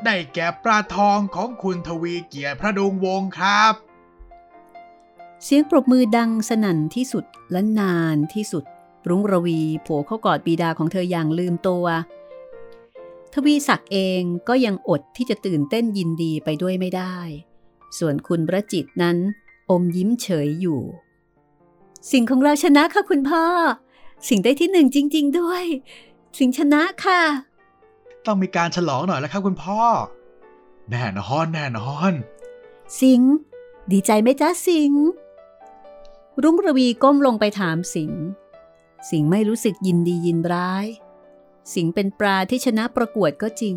[0.06, 3.74] ได้แก่ปลาทองของคุณทวีเกียรติพระดุงวงศ์ครับ
[5.44, 8.64] เสียงปรบมือดังสนั่นที่สุดและนานที่สุด
[9.10, 11.86] รุ้งระวีโผล่เข้ากอดบีดาของเธออย่างลืมตัว
[13.34, 17.18] ทวีศักดิ์เองก็ยังอดที่จะตื่นเต้นยินดีไปด้วยไม่ได้
[17.98, 19.18] ส่วนคุณประจิตนั้น
[19.70, 20.82] อมยิ้มเฉยอยู่
[22.12, 23.44] สิ่งของเราชนะค่ะคุณพ่อ
[24.30, 25.64] สิ่งได้ที่หนึ่งจริง ๆ ด้วย
[26.40, 27.22] สิ่งชนะค่ะ
[28.26, 29.80] ต้องมีการฉลองหน่อยแล้วครับคุณพ่อ
[30.92, 32.14] แน่นอนแน่นอน
[33.00, 33.32] สิงห์
[33.92, 35.04] ดีใจไหมจ๊ะสิงห์
[36.44, 38.24] รุ่งระวีก้มลงไปถามสิงห์
[39.10, 40.86] สิงห์ไม่รู้สึกยินดียินร้าย
[41.74, 43.76] สิงห์เป็นปลาที่ชนะประกวดก็จริง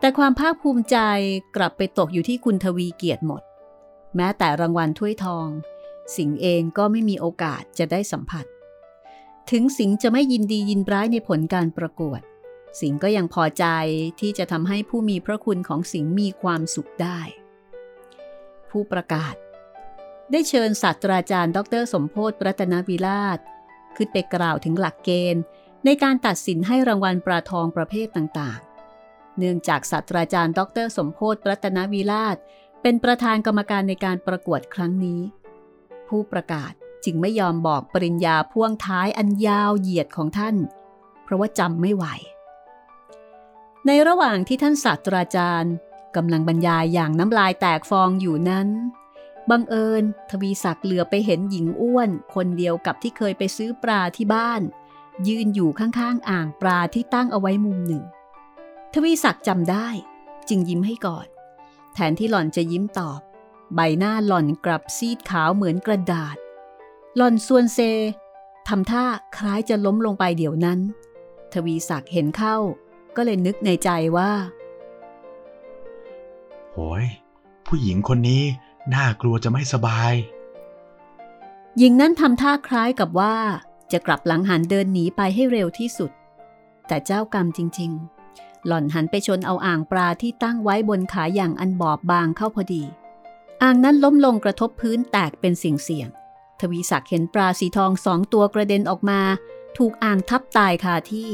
[0.00, 0.98] แต่ความภาคภูมิใจ
[1.56, 3.42] กลับไปตกอยู่ที่คุณทวีเกียรติหมด
[4.16, 5.48] แม้แต่รางวัลถ้วยทอง
[6.16, 8.46] สิงห์เองก็ไม่มีโอกาสจะได้สัมผัส
[9.50, 12.20] ถึงสิงห์จะไม่ยินดียินร้ายในผลการประกวด
[12.80, 13.64] สิงห์ก็ยังพอใจ
[14.20, 17.20] ที่จะทำให้ผู้มีพระคุณของสิงห์มีความสุขได้
[18.70, 19.34] ผู้ประกาศ
[20.30, 23.38] ได้เชิญศาสตราจารย์ ดร สมโพธรัตนวิราช
[23.96, 25.42] ขึ้นไปกล่าวถึงหลักเกณฑ์
[25.84, 32.36] ในการตัดสินให้รางวัลปลาทองประเภทต่างๆ เนื่องจากศาสตราจารย์ ดร สมโพธรัตนวิราช
[32.82, 35.20] เป็นประธานกรรมการในการประกวดครั้งนี้
[36.08, 36.72] ผู้ประกาศ
[37.04, 40.56] จึงไม่ยอมบอกปริญญาพ่วงท้ายอันยาวเหยียดของท่าน
[41.24, 42.04] เพราะว่าจำไม่ไหว
[43.86, 45.74] ในระหว่างที่ท่านศาสตราจารย์
[46.16, 48.68] กำลังบรรยายอย่างน้ำลายแตกฟองอยู่นั้น
[49.50, 54.62] บังเอิญ ทวีศักดิ์เหลือไปเห็นหญิงอ้วน คนเดียวกับที่เคยไปซื้อปลาที่บ้าน
[55.28, 58.04] ยืนอยู่ข้างๆอ่างปลาที่ตั้งเอาไว้มุมหนึ่ง
[58.94, 59.88] ทวีศักดิ์จำได้
[60.48, 61.26] จึงยิ้มให้ก่อน
[61.94, 63.20] แทนที่หล่อนจะยิ้มตอบ
[63.74, 66.36] ใบหน้าหล่อนกลับซีดขาวเหมือนกระดาษ
[67.16, 67.78] หล่อนส่วนเซ
[68.68, 69.04] ทำท่า
[69.36, 70.80] คล้ายจะล้มลงไปเดี๋ยวนั้น
[71.52, 72.56] ทวีศักดิ์เห็นเข้า
[73.16, 74.32] ก็เลยนึกในใจว่า
[76.72, 77.04] โอย
[77.66, 78.42] ผู้หญิงคนนี้
[78.94, 80.12] น่ากลัวจะไม่สบาย
[81.78, 83.36] หญิงนั้นทำท่าคล้ายกับว่า
[83.92, 86.10] จะกลับหลังหันเดินหนีไปให้เร็วที่สุด
[86.86, 87.90] แต่เจ้ากรรมจริง
[88.28, 92.84] ๆ หล่อนหันไปชนเอาอ่างปลาที่ตั้งไว้บนขาอย่างอันบอบบางเข้าพอดี
[93.62, 96.08] อ่างนั้นล้มลงกระทบพื้นแตกเป็นสิ่งเสี่ยง
[96.60, 99.20] ทวีศักดิ์เห็นปลาสีทองสองตัวกระเด็นออกมา
[99.76, 101.30] ถูกอ่างทับตายคาที่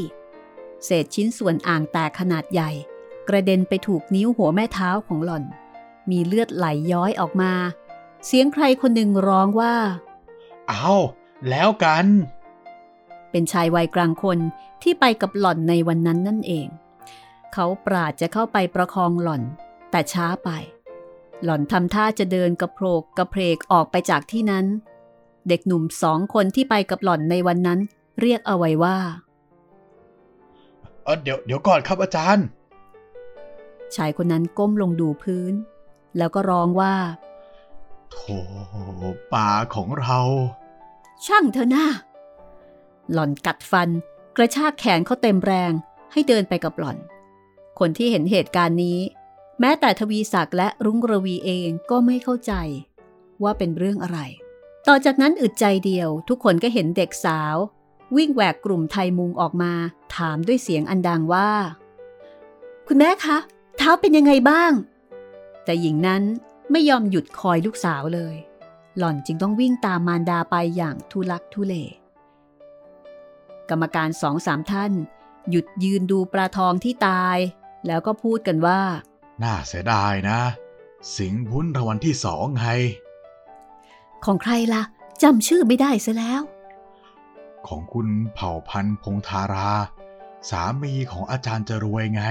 [0.84, 2.70] เศษชิ้นส่วนอ่างแตกขนาดใหญ่
[3.28, 5.44] กระเด็นไปถูกนิ้วหัวแม่เท้าของหล่อน
[6.10, 7.52] มีเลือดไหลย้อยออกมา
[8.26, 9.74] เสียงใครคนหนึ่งร้องว่า
[10.68, 10.90] เอา
[11.48, 12.06] แล้วกัน
[13.30, 14.38] เป็นชายวัยกลางคน
[14.82, 16.68] ที่ไปกับหล่อนในวันนั้นนั่นเอง
[17.52, 19.42] เขาปราดจะเข้าไปประคองหล่อน
[19.90, 20.50] แต่ช้าไป
[21.44, 24.66] หล่อนทำท่าจะเดินกระโพกกระเพกออกไปจากที่นั้น
[25.48, 27.78] เด็กหนุ่มสองคนที่ไปกับหล่อนในวันนั้น
[28.20, 28.98] เรียกเอาไว้ว่า
[31.04, 32.46] เออเดี๋ยวเดี๋ยวก่อนครับอาจารย์
[33.96, 35.54] ชายคนนั้นก้มลงดูพื้น
[36.16, 36.94] แล้วก็ร้องว่า
[38.12, 38.18] โถ
[39.32, 40.18] ป่าของเรา
[41.26, 41.86] ช่างเถอะนะ
[43.12, 43.88] หล่อนกัดฟัน
[44.36, 45.72] กระชากแขนเขาเต็มแรง
[46.12, 46.98] ให้เดินไปกับหล่อน
[47.78, 48.98] คนที่เห็นเหตุการณ์นี้
[49.60, 52.52] แม้แต่ทวีศักดิ์และรุ้งระวีเองก็ไม่เข้าใจ
[53.42, 54.18] ว่าเป็นเรื่องอะไร
[54.88, 57.56] ต่อจากนั้นอึดใจเดียว ทุกคนก็เห็นเด็กสาว
[58.16, 59.72] วิ่งแหวกกลุ่มไทยมุงออกมา
[60.16, 61.50] ถามด้วยเสียงอันดังว่า
[62.86, 63.38] คุณแม่คะ
[63.76, 64.72] เท้าเป็นยังไงบ้าง
[65.64, 66.22] แต่หญิงนั้น
[66.70, 68.36] ไม่ยอมหยุดคอยลูกสาวเลย
[68.98, 71.74] หล่อนจึงต้องวิ่งตามมารดาไปอย่างทุลักทุเล
[73.70, 74.92] กรรมการสองสามท่าน
[75.50, 77.38] หยุดยืนดูปลาทองที่ตาย
[77.86, 78.80] แล้วก็พูดกันว่า
[79.42, 80.40] น่าเสียดายนะ
[81.16, 82.66] สิงห์พุ้นรางวัลที่สองไง
[84.24, 84.82] ของใครล่ะ
[85.22, 86.42] จำชื่อไม่ได้ซะแล้ว
[87.66, 89.70] ของคุณเผ่าพันธุ์พงธารา
[90.50, 92.22] สามีของอาจารย์จะรวยไง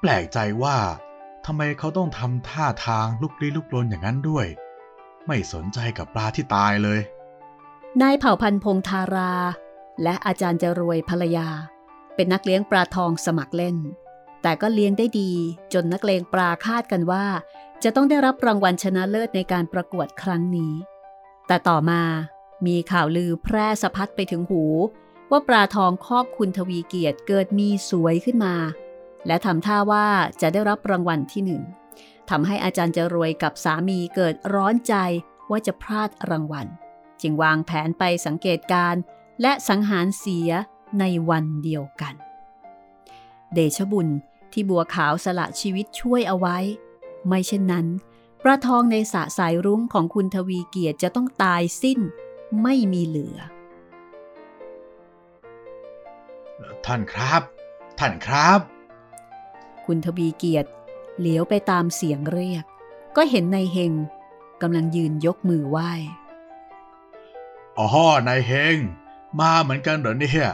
[0.00, 0.76] แปลกใจว่า
[1.46, 4.46] ทำไมเขาต้องทำท่าทางลุกลี้ลุกลนอย่างนั้นด้วย
[5.26, 7.00] ไม่สนใจกับปลาที่ตายเลย
[8.02, 9.32] นายเผ่าพันธุ์พงธารา
[10.02, 11.48] และอาจารย์จะรวยภรรยา
[12.14, 13.76] เป็นนักเลี้ยงปลาทองสมัครเล่น
[14.42, 15.32] แต่ก็เลี้ยงได้ดี
[15.72, 17.24] จนนักเลงปลาคาดกันว่า
[17.82, 20.72] จะต้องได้รับรางวัลชนะเลิศในการประกวดครั้งนี้
[21.46, 22.02] แต่ต่อมา
[22.66, 24.64] มีข่าวลือแพร่สะพัดไปถึงหู
[25.30, 28.54] ว่าปลาทองคอกคุณทวีเกียรติเกิดมีสวยขึ้นมา
[29.26, 30.06] และทำท่าว่า
[30.40, 31.62] จะได้รับรางวัลที่หนึ่ง
[32.30, 34.94] ทำให้อาจารย์จะรวยกับสามีเกิดร้อนใจ
[35.50, 36.66] ว่าจะพลาดรางวัล
[37.20, 39.02] จึงวางแผนไปสังเกตการณ์
[39.42, 40.50] และสังหารเสีย
[41.00, 42.14] ในวันเดียวกัน
[43.54, 44.08] เดชบุญ
[44.52, 46.58] ที่บัวขาวสละชีวิตช่วยเอาไว้
[47.26, 47.86] ไม่เช่นนั้น
[48.42, 51.98] ปลาทองในสะสายรุ้งของคุณทวีเกียรติจะต้องตายสิ้น
[52.62, 53.38] ไม่มีเหลือ
[56.86, 57.42] ท่านครับ
[57.98, 58.60] ท่านครับ
[59.92, 60.70] คุณทวีเกียรติ
[61.18, 62.64] เหลียวไปตามเสียงเรียก
[63.16, 63.92] ก็เห็นนายเฮง
[64.62, 65.90] กำลังยืนยกมือไหว้
[67.78, 67.86] อ๋อ
[68.28, 68.76] นายเฮง
[69.40, 70.48] มาเหมือนกันเหรอเนี่ย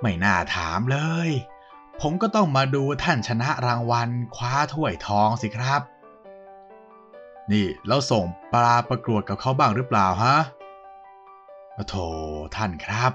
[0.00, 1.30] ไม่น่าถามเลย
[2.00, 5.82] ผมก็ต้องมาดูท่านชนะรางวัลคว้าถ้วยทองสิครับ
[7.50, 10.36] นี่แล้วส่งปลาประกวดกับเขาบ้างหรือเปล่าฮะ
[11.88, 11.96] โถ
[12.56, 13.12] ท่านครับ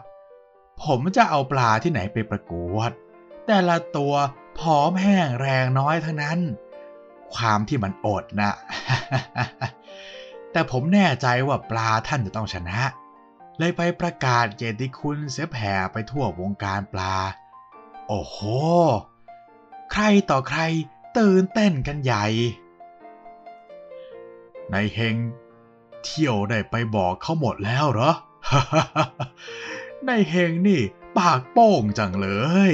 [0.84, 2.92] ผมจะเอาปลาที่ไหนไปประกวด
[3.46, 4.16] แต่ละตัว
[4.60, 6.40] ผอมแห้งแรงน้อยทั้งนั้น
[7.34, 8.52] ความที่มันอดนะ
[10.52, 12.80] แต่ผมแน่ใจว่าปลาท่านจะต้องชนะ
[13.58, 17.16] เลยไปประกาศเกียรติคุณเสียแผ่ไปทั่ววงการปลา
[18.08, 18.38] โอ้โห
[19.92, 20.62] ใครต่อใคร
[21.18, 22.26] ตื่นเต้นกันใหญ่
[24.74, 25.16] นายเฮง
[26.04, 28.12] เที่ยวได้ไปบอกเขาหมดแล้วเหรอ
[30.08, 30.82] นายเฮงนี่
[31.18, 32.30] ปากโป้งจังเล
[32.72, 32.74] ย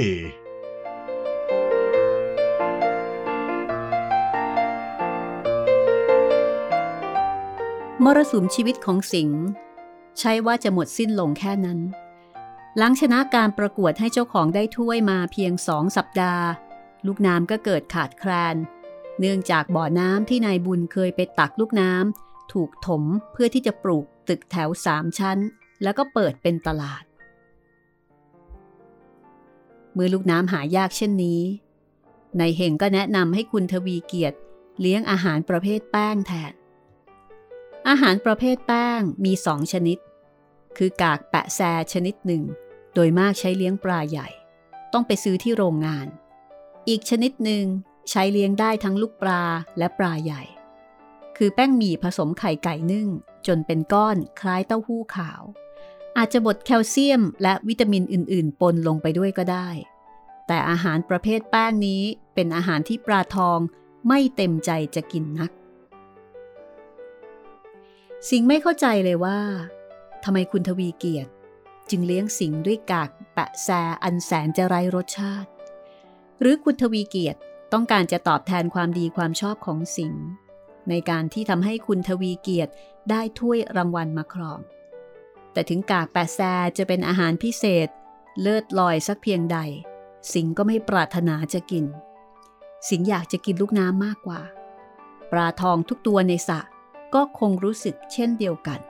[8.04, 9.42] มรสุมชีวิตของสิงห์
[10.18, 11.80] ใช่ว่าจะหมดสิ้นลงแค่นั้น
[12.78, 16.46] หลังชนะการประกวดให้เจ้าของได้ถ้วยมาเพียงสองสัปดาห์
[17.06, 18.56] ลูกน้ำก็เกิดขาดแคลน
[19.20, 25.38] เนื่องจากบ่อน้ำที่นายบุญเคยไปตักลูกน้ำถูกถมเพื่อที่จะปลูกตึกแถวสามชั้น
[25.82, 27.04] แล้วก็เปิดเป็นตลาด
[29.92, 31.42] เมื่อลูกน้ำหายากเช่นนี้
[32.40, 34.38] นายเฮงก็แนะนำให้คุณทวีเกียรติ
[34.80, 36.52] เลี้ยงอาหารประเภทแป้งแทน
[37.88, 39.98] อาหารประเภทแป้งมีสองชนิด
[40.76, 41.60] คือกากแปะแซ
[41.92, 42.42] ชนิดหนึ่ง
[42.94, 44.28] โดยมากใช้เลี้ยงปลาใหญ่
[44.92, 46.06] ต้องไปซื้อที่โรงงาน
[46.88, 47.64] อีกชนิดหนึ่ง
[48.10, 49.42] ใช้เลี้ยงได้ทั้งลูกปลา
[49.78, 50.42] และปลาใหญ่
[51.36, 53.08] คือแป้งหมี่ผสมไข่ไก่นึ่ง
[53.46, 55.42] จนเป็นก้อนคล้ายเต้าหู้ขาว
[56.16, 59.68] อาจจะบดแคลเซียมและวิตามินอื่น ๆ ปนลงไปด้วยก็ได้
[60.46, 62.02] แต่อาหารประเภทแป้งนี้
[62.34, 63.58] เป็นอาหารที่ปลาทอง
[64.08, 65.50] ไม่เต็มใจจะกินนัก
[68.30, 69.38] สิงไม่เข้าใจเลยว่า
[70.24, 71.30] ทำไมคุณทวีเกียรติ
[71.90, 73.68] จึงเลี้ยงสิงด้วยกากแปะแซ
[74.02, 75.50] อันแสนจะไร้รสชาติ
[76.40, 77.38] หรือคุณทวีเกียรติ
[77.72, 80.14] ต้องการจะตอบแทนความดีความชอบของสิง
[80.88, 82.72] ในการที่ทำให้คุณทวีเกียรติ
[83.10, 84.60] ได้ถ้วยรางวัลมาครอง
[85.52, 86.40] แต่ถึงกากแปะแซ
[86.78, 87.88] จะเป็นอาหารพิเศษ
[88.40, 89.58] เลิศลอยสักเพียงใด
[90.32, 91.84] สิงก็ไม่ปรารถนาจะกิน
[92.88, 94.40] สิงอยากจะกินลูกน้ำมากกว่า
[95.32, 96.60] ปลาทองทุกตัวในสระ
[97.14, 98.80] ก็คงรู้สึกเช่นเดียวกัน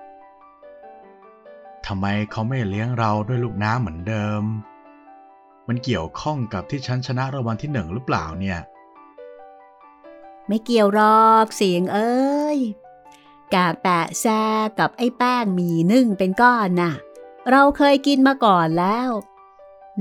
[1.87, 4.43] ทำไมเขาไม่เลี้ยงเราด้วยลูกน้ำเหมือนเดิม
[5.69, 8.59] มันเกี่ยวข้องกับที่ฉันชนะรางวัลที่หนึ่งหรือเปล่าเนี่ย
[10.49, 12.59] ไม่เกี่ยวหรอกเสียงเอ้ย
[13.55, 14.27] กากแปะแซ
[14.79, 16.93] กับไอ้แป้งหมีนึ่งเป็นก้อนน่ะ
[17.51, 19.11] เราเคยกินมาก่อนแล้ว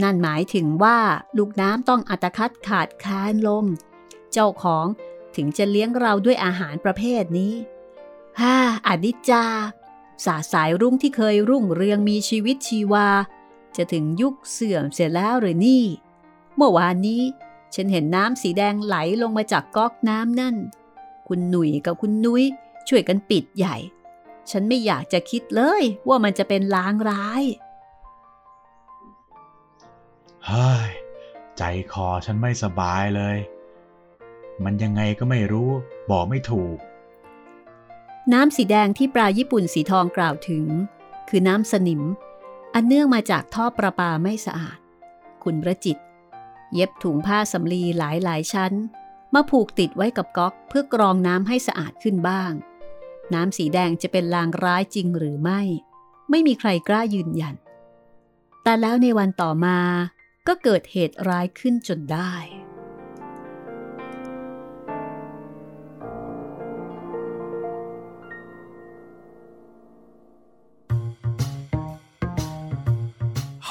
[0.02, 1.00] นั่นหมายถึงว่า
[1.38, 3.66] ลูกน้ำต้องอัตคัดขาดแคลนลง
[4.32, 4.86] เจ้าของ
[5.36, 7.54] ถึงจะเลี้ยงเราด้วยอาหารประเภทนี้
[8.40, 8.56] ฮ่า
[8.88, 9.46] อนิจจา
[10.26, 13.08] สาสายรุ่งที่เคยรุ่งเรืองมีชีวิตชีวา
[13.76, 15.84] จะถึงยุคเสื่อมเสียแล้วหรือนี่
[16.56, 17.22] เมื่อวานนี้
[17.76, 20.56] ฉันเห็นน้ำสีแดงไหลลงมาจากก๊อกน้ำนั่น
[21.28, 22.44] คุณหนุ่ยกับคุณนุ้ย
[22.90, 23.78] ช่วยกันปิดใหญ่
[24.52, 27.44] ฉันไม่อยากจะคิดเลยว่ามันจะเป็นลางร้าย
[30.46, 30.90] เฮ้ย
[31.58, 33.38] ใจคอฉันไม่สบายเลย
[34.64, 35.70] มันยังไงก็ไม่รู้
[36.12, 36.78] บอกไม่ถูก
[38.34, 40.66] น้ำสีแดงที่ปลาญี่ปุ่นสีทองกล่าวถึง
[41.30, 42.02] คือน้ำสนิม
[42.74, 44.78] อันเนื่องมาจากท่อประปาไม่สะอาด
[45.44, 45.98] คุณประจิต
[46.74, 48.74] เย็บถุงผ้าสำลีหลายหลายชั้น
[49.34, 52.52] มาผูกติดไว้กับก๊อกเพื่อกรองน้ำให้สะอาดขึ้นบ้าง
[53.34, 55.62] น้ำสีแดงจะเป็นลางร้ายจริงหรือไม่
[56.30, 57.56] ไม่มีใครกล้ายืนยัน
[58.64, 59.80] แต่แล้วในวันต่อมา
[60.48, 62.34] ก็เกิดเหตุร้ายขึ้นจนได้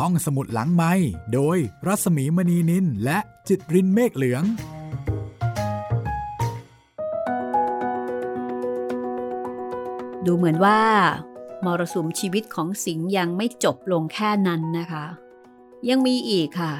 [0.00, 0.92] ห้องสมุดหลังไม้
[1.34, 4.42] โดยรัสมีมณีนินและจิตรินเมฆเหลือง
[10.26, 10.80] ดูเหมือนว่า
[11.64, 15.04] มรสุมชีวิตของสิงห์ยังไม่จบลงแค่นั้นนะคะ
[15.88, 16.72] ยังมีอีกค่ะ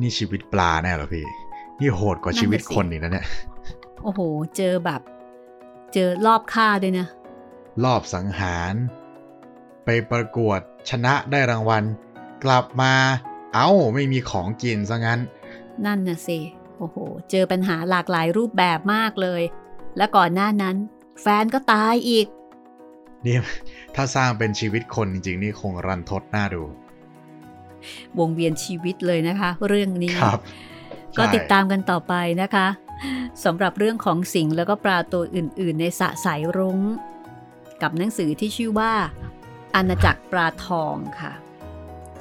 [0.00, 1.26] นี่ชีวิตปลาแน่เหรอพี่
[1.80, 3.26] นี่โหดกว่านั่นน่ะชีวิตสิคนอีกนะเนี่ย
[4.02, 4.20] โอ้โห
[4.56, 5.00] เจอแบบ
[5.94, 7.06] เจอรอบฆ่าด้วยนะ
[7.84, 8.74] รอบสังหาร
[9.90, 11.84] ไปประกวดชนะได้รางวัล
[12.44, 12.94] กลับมา
[13.54, 15.20] เอ้าไม่มีของกินซะงั้น
[15.84, 16.38] นั่นน่ะสิ
[16.78, 16.96] โอ้โห
[17.30, 19.42] เจอปัญหาหลากหลายรูปแบบมากเลย
[19.96, 20.76] และก่อนหน้านั้น
[21.20, 22.26] แฟนก็ตายอีก
[23.26, 23.36] นี่
[23.94, 26.62] ถ้าสร้างเป็นชีวิตคนจริง ๆ นี่คงรันทดน่าดู
[28.18, 30.40] วงเวียนชีวิตเลยนะคะ เรื่องนี้ครับ
[31.18, 32.66] ก็ใช่ติดตามกันต่อไปนะคะ
[33.44, 36.80] สำหรับเรื่องของสิงห์แล้วก็ปลาตัวอื่น ๆ ในสระสายรุง้ง
[37.82, 38.92] กับหนังสือที่ชื่อว่า
[39.74, 41.32] อาณาจักรปลาทองค่ะ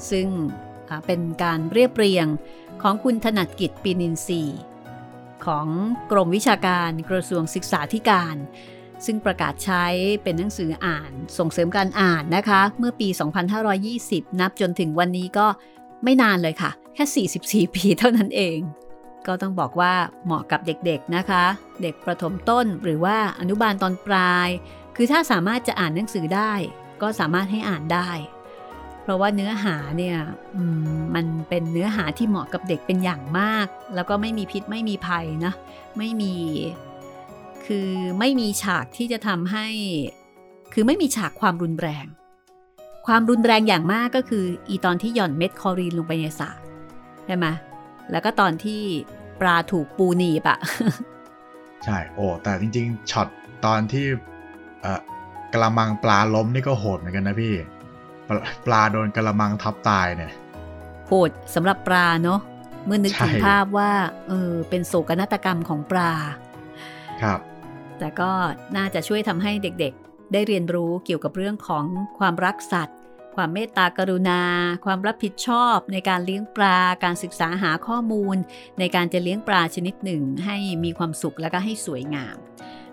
[0.10, 0.28] ซึ่ง
[1.06, 2.28] เป็นการเรียบเรียง
[2.82, 4.44] ของคุณถนัดกิจปีนินทรี
[5.46, 5.68] ของ
[6.12, 8.36] กรมวิชาการกระทรวงศึกษาธิการ
[9.06, 9.86] ซึ่งประกาศใช้
[10.24, 13.08] เป็นหนังสืออ่านส่งเสริมการอ่านนะคะ เมื่อปี
[13.74, 15.48] 2520 นับจนถึงวันนี้ก็
[16.04, 17.28] ไม่นานเลยค่ะ แค่
[17.68, 18.60] 44 ปีเท่านั้นเอง
[19.28, 19.94] ก็ต้องบอกว่า
[20.26, 21.44] เหมาะกับเด็กๆนะคะ
[21.82, 24.50] เด็กประถมต้นหรือว่าอนุบาลตอนปลาย
[24.96, 26.54] คือถ้าสามารถจะอ่านหนังสือได้
[27.02, 28.10] ก็สามารถให้อ่านได้
[29.02, 30.18] เพราะว่าเนื้อหาเนี่ย
[31.16, 35.54] มันเป็นเนื้อหาที่เหมาะกับเด็กเป็นอย่างมาก แล้วก็ไม่มีพิษไม่มีภัยนะ
[35.98, 36.36] ไม่มี
[37.66, 39.68] คือไม่มีฉากที่จะทำให้
[40.74, 42.06] คือไม่มีฉากความรุนแรง
[43.08, 46.50] ความรุนแรงอย่างมากก็คือ อีตอนที่หย่อนเม็ดคลอรีนลงไปในสระ
[47.26, 47.46] ใช่ไหม
[48.12, 48.82] แล้วก็ตอนที่
[49.42, 50.60] ปลาถูกปูหนีบอะ
[51.84, 53.28] ใช่ โอ้ แต่จริง ๆ ช็อต
[53.66, 54.06] ตอนที่
[54.86, 55.00] อ่อ
[55.54, 57.54] กะละมังปลาล้มนี่ก็โหดเหมือนกันนะพี่
[58.30, 60.32] ปลาปลาโดนกะละมังทับตายเนี่ย
[61.08, 62.40] โหดสำหรับปลาเนาะ
[62.86, 63.92] เมื่อนึกถึงใช่ภาพว่า
[64.28, 66.12] เออเป็นโศกนาฏกรรมของปลา
[67.22, 67.40] ครับ
[68.00, 68.32] แต่ก็
[68.78, 71.86] น่าจะช่วยทำให้เด็กๆ ได้เรียนรู้เกี่ยวกับเรื่องของ
[72.20, 72.98] ความรักสัตว์
[73.36, 74.42] ความเมตตากรุณา
[74.86, 78.38] ความรับผิดชอบในการเลี้ยงปลา การศึกษาหาข้อมูล
[78.80, 82.38] ในการจะเลี้ยงปลาชนิดหนึ่ง ให้มีความสุขและก็ให้สวยงาม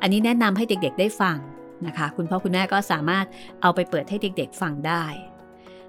[0.00, 1.38] อันนี้แนะนำให้เด็กๆได้ฟัง
[1.86, 3.26] นะคะ คุณพ่อคุณแม่ก็สามารถ
[3.62, 5.04] เอาไปเปิดให้เด็กๆฟังได้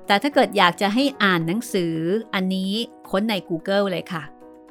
[0.07, 1.95] แต่ถ้าเกิดอยากจะให้อ่านหนังสือ
[2.33, 2.71] อันนี้
[3.09, 4.23] ค้นใน Google เลยค่ะ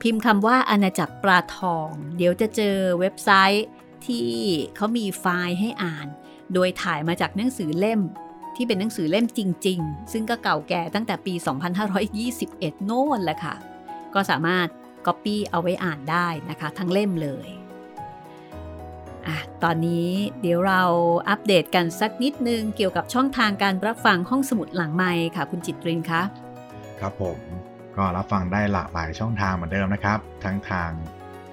[0.02, 3.66] พิมพ์คำว่าอาณาจักรปลาทอง เดี๋ยวจะเจอเว็บไซต์
[4.06, 4.30] ที่
[4.76, 6.06] เขามีไฟล์ให้อ่าน
[6.54, 8.00] โดยถ่ายมาจากหนังสือเล่ม
[8.56, 11.34] ที่เป็นหนังสือเล่มจริง ๆ ซึ่งก็เก่าแก่ตั้งแต่ปี
[12.10, 13.54] 2521 โน่นแหละค่ะ
[14.14, 14.66] ก็สามารถ
[15.06, 17.48] Copy เอาไว้อ่านได้นะคะ ทั้งเล่มเลย
[19.64, 20.08] ตอนนี้
[20.40, 20.82] เดี๋ยวเรา
[21.28, 26.22] อัปเดตกันสักนิดนึงเกี่ยวกับช่องทางการรับฟังห้องสมุดหลังไมค์ค่ะ คุณจิตรินคะ
[27.00, 27.38] ครับผม
[27.96, 30.90] ก็รับฟังได้หลากหลายช่องทางเหมือนเดิมนะครับ ทั้งทาง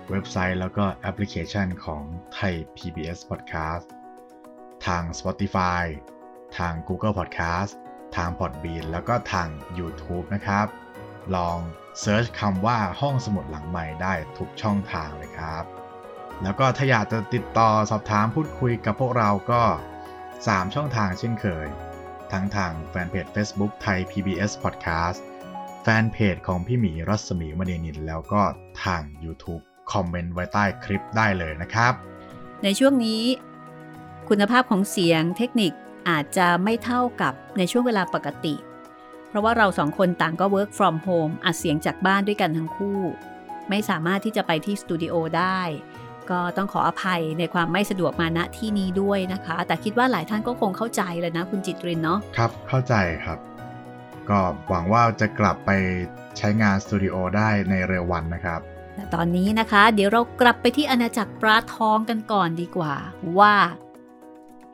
[0.09, 3.85] เว็บไซต์แล้วก็แอปพลิเคชันของไทย PBS Podcast
[4.85, 5.83] ทาง Spotify
[6.57, 7.71] ทาง Google Podcast
[8.15, 10.67] ทาง Podbean แล้วก็ทาง YouTube นะครับ
[11.35, 11.57] ลอง
[11.99, 15.80] search คำว่าห้องสมุดหลังใหม่ได้ทุกช่องทางเลยครับ
[16.43, 19.61] แล้วก็ถ้าอยากจะติดต่อสอบถามพูดคุยกับพวกเราก็
[20.17, 21.67] 3 ช่องทางเช่นเคย
[22.31, 25.19] ทั้งทางแฟนเพจ Facebook ไทย PBS Podcast
[25.83, 28.41] แฟนเพจของพี่หมีรัศมีมณีนินแล้วก็
[28.83, 31.93] ทาง YouTube คอมเมนต์ไว้ใต้คลิปได้เลยนะครับ
[32.63, 33.23] ในช่วงนี้
[34.29, 35.71] คุณภาพของเสียงเทคนิค
[36.09, 38.55] อาจจะไม่เท่ากับในช่วงเวลาปกติ
[39.27, 42.99] เพราะว่าเราสองคนต่างก็ work from home อัดเสียงจากบ้านด้วยกันทั้งคู่
[43.69, 45.61] ไม่สามารถที่จะไปที่สตูดิโอได้
[46.31, 52.93] ก็ต้องขออภัยในความไม่สะดวกมาณที่นี้ด้วยนะคะ แต่คิดว่าหลายท่านก็คงเข้าใจเลยนะคุณจิตรินเนาะครับเข้าใจ
[53.25, 53.39] ครับ
[54.29, 55.71] ก็หวังว่าจะกลับไป
[56.37, 58.59] ใช้งานสตูดิโอได้ในเร็ววันนะครับ
[58.95, 62.93] แต่ตอนนี้นะคะ เดี๋ยวเรากลับไปที่อาณาจักรปลาทองกันก่อนดีกว่า
[63.39, 63.55] ว่า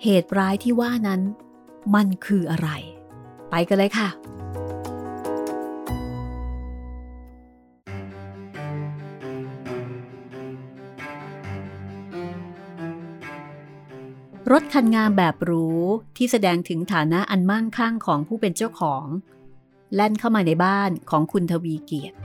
[0.03, 1.21] เหตุร้ายที่ว่านั้น
[1.95, 2.69] มันคืออะไร
[3.51, 4.09] ไปกันเลยค่ะ
[14.53, 15.65] รถคันงามแบบหรู
[16.17, 19.05] ที่แสดงถึงฐานะอันมั่งคั่งของผู้เป็นเจ้าของ
[19.95, 22.17] แล่นเข้ามาในบ้านของคุณทวีเกียรติ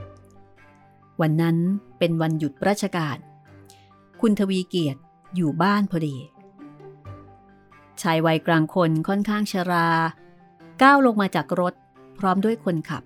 [1.21, 1.57] วันนั้น
[1.99, 3.17] เป็นวันหยุดราชการ
[4.21, 4.99] คุณทวีเกียรติ
[5.35, 6.17] อยู่บ้านพอดี
[8.01, 9.89] ชายวัยกลางคนค่อนข้างชรา
[10.81, 11.73] ก้าวลงมาจากรถ
[12.19, 13.03] พร้อมด้วยคนขับ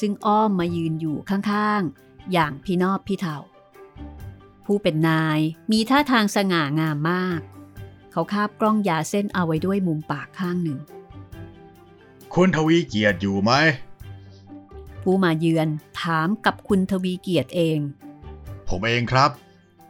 [0.00, 3.36] ซึ่งอ้อมมายืนอยู่ข้างๆ อย่างพี่นอบพี่เทา
[4.64, 5.38] ผู้เป็นนาย
[5.72, 7.40] มีท่าทางสง่างามมาก
[8.18, 10.78] เขาคาบกล้องยาเส้นเอาไว้ด้วยมุมปากข้างหนึ่ง
[12.34, 13.52] คุณทวีเกียรติอยู่ไหม
[15.02, 15.68] ผู้มาเยือน
[16.02, 17.78] ถามกับคุณทวีเกียรติเอง
[18.68, 19.30] ผมเองครับ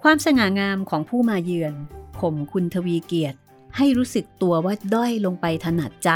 [0.03, 1.75] ความสง่างามของผู้มาเยือน
[2.21, 3.39] ข่มคุณทวีเกียรติ
[3.77, 6.11] ให้รู้สึกตัวว่าด้อยลงไปถนัดใจ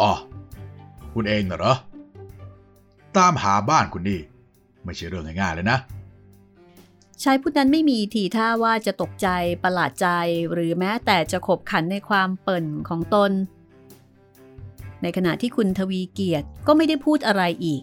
[0.00, 0.12] อ๋อ
[1.14, 1.74] คุณเองน่ะเหรอ
[3.16, 4.20] ตามหาบ้านคุณนี่
[4.84, 5.78] ไม่ใช่เรื่องง่ายๆเลยนะ
[7.24, 9.28] ชายผู้นั้นไม่มีทีท่าว่าจะตกใจ
[9.64, 10.08] ประหลาดใจ
[10.52, 13.32] หรือแม้แต่จะขบขันในความเปิ่นของตน
[15.02, 17.82] ในขณะที่คุณทวีเกียรติก็ไม่ได้พูดอะไรอีก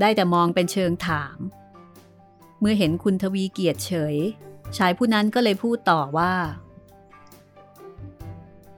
[0.00, 1.36] ได้แต่มองเป็นเชิงถาม
[2.60, 4.16] เมื่อเห็นคุณทวีเกียรติเฉย
[4.76, 6.34] ชายผู้นั้นก็เลยพูดต่อว่า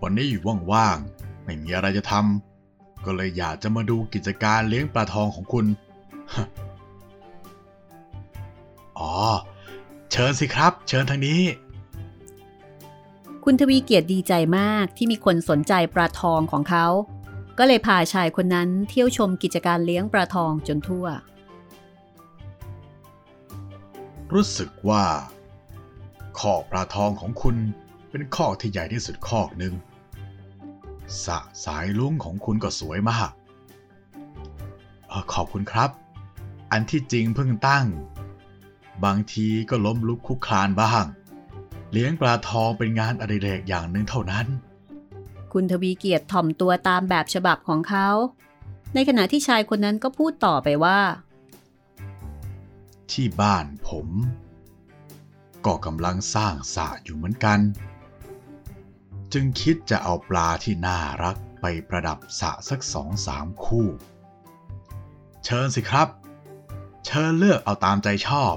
[0.02, 5.66] วันนี้อยู่ว่างๆไม่มีอะไรจะทำก็เลยอยากจะมาดูกิจการเลี้ยงปลาทองของคุณ
[9.00, 9.12] อ๋อ
[10.10, 11.42] เชิญสิครับ เชิญทางนี้
[13.44, 16.86] คุณทวีเกียรติดีใจมากที่มีคนสนใจปลาทองของเขา
[17.58, 21.06] ก็เลยพาชายคนนั้นเที่ยวชมกิจการเลี้ยงปลาทองจนทั่ว
[24.32, 25.04] รู้สึกว่า
[26.38, 27.56] คอกปลาทองของคุณ
[28.10, 29.74] เป็นคอกที่ใหญ่ที่สุดคอกหนึ่ง
[31.24, 33.30] สระสายลุงของคุณก็สวยมาก
[35.08, 35.90] เออขอบคุณครับ
[36.72, 37.86] อันที่จริงเพิ่งตั้ง
[39.04, 41.04] บางทีก็ล้มลุกคลุกคลานบ้าง
[41.92, 44.46] เลี้ยงปลาทองเป็นงานอดิเรกอย่างหนึ่งเท่านั้น
[45.52, 48.08] คุณทวีเกียรติถ่อมตัวตามแบบฉบับของเขา
[48.94, 51.00] ในขณะที่ชายคนนั้นก็พูดต่อไปว่า
[53.10, 54.08] ที่บ้านผม
[55.66, 57.58] ก็กำลังสร้างสระอยู่เหมือนกัน
[59.32, 63.86] จึงคิดจะเอาปลาที่น่ารักไปประดับสระสักสองสามคู่
[65.44, 66.08] เชิญสิครับ
[67.04, 68.54] เชิญเลือกเอาตามใจชอบ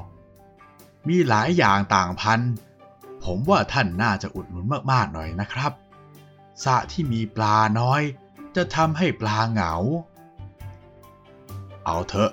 [1.08, 2.39] มีหลายอย่างต่างพัน
[3.24, 5.72] ผมว่าท่านน่าจะอุดหนุนมากๆหน่อยนะครับ
[6.64, 8.02] สระที่มีปลาน้อย
[8.56, 9.74] จะทำให้ปลาเหงา
[11.86, 12.32] เอาเถอะ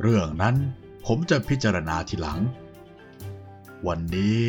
[0.00, 0.56] เรื่องนั้น
[1.06, 2.40] ผมจะพิจารณาทีหลัง
[3.86, 4.42] วันนี้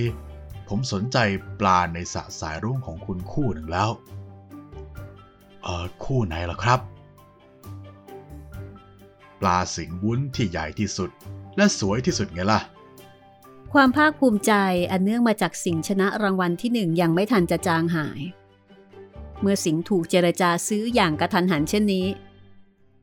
[0.67, 1.17] ผมสนใจ
[1.59, 3.89] ปลาในสระสายรุ้งของคุณคู่หนึ่งแล้ว
[5.63, 6.79] เออคู่ไหนล่ะครับ
[9.41, 11.09] ปลาสิงห์วุ้นที่ใหญ่ที่สุด
[11.55, 12.61] และสวยที่สุดไงล่ะ
[13.73, 14.53] ความภาคภูมิใจ
[14.91, 18.21] อันเนื่องมาจากสิงชนะรางวัลที่หนึ่งยังไม่ทันจะจางหาย
[19.41, 22.07] เมื่อสิงถูกเจรจาซื้ออย่างกระทันหันเช่นนี้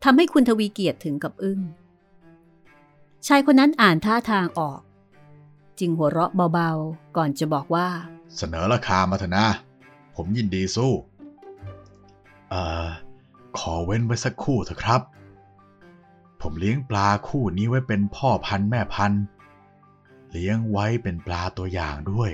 [0.04, 1.60] ทำให้คุณทวีเกียรติถึงกับอึ้ง
[3.26, 4.80] ชายคนนั้นอ่านท่าทางออก
[5.78, 7.88] จึงหัวเราะเบาๆ ก่อนจะบอกว่า
[8.36, 9.46] เสนอราคามาเถอะนะ
[10.14, 10.92] ผมยินดีสู้
[12.50, 12.86] เอ่อ
[13.58, 15.00] ขอเว้นไว้สักคู่เถอะครับ
[16.40, 19.22] ผมเลี้ยงปลาคู่นี้ไว้เป็นพ่อพันธุ์แม่พันธุ์
[20.30, 22.32] เลี้ยงไว้เป็นปลาตัวอย่างด้วย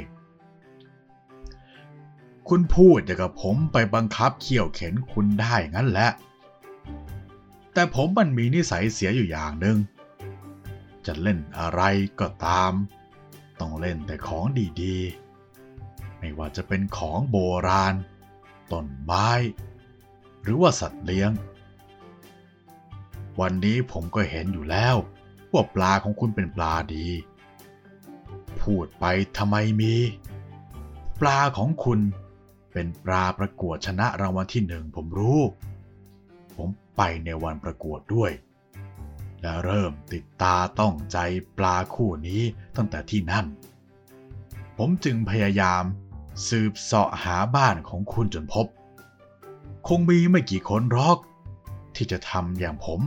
[2.49, 6.11] คุณพูดอย่างกับผมไปบังคับเขี่ยวเข็นคุณได้งั้นแหละ
[7.73, 9.79] แต่ผมมันมีนิสัยเสียอยู่อย่างหนึ่ง
[11.07, 11.83] จะเล่นอะไร
[12.21, 12.73] ก็ตาม
[13.61, 14.45] ต้องเล่นแต่ของ
[14.83, 17.37] ดีๆ ไม่ว่าจะเป็นของโบ
[17.69, 17.95] ราณ
[18.73, 19.31] ต้นไม้
[20.43, 21.31] หรือว่าสัตว์เลี้ยง
[23.41, 24.97] วันนี้ผมก็เห็นอยู่แล้ว
[25.53, 27.09] ว่าปลาของคุณเป็นปลาดี
[28.61, 29.05] พูดไป
[29.37, 29.95] ทำไมมี
[31.21, 32.01] ปลาของคุณ
[32.73, 35.41] เป็นปลาประกวดชนะรางวัลที่หนึ่งผมรู้
[36.57, 38.33] ผมไปในวันประกวดด้วย
[39.41, 41.19] และเริ่มติดตาต้องใจ
[41.59, 42.43] ปลาคู่นี้
[42.77, 43.47] ตั้งแต่ที่นั่น
[44.79, 45.85] ผมจึงพยายาม
[46.49, 48.67] สืบเสาะหาบ้านของคุณจนพบ
[49.89, 51.19] คงมีไม่กี่คนหรอก
[51.97, 53.01] ที่จะทำอย่างผม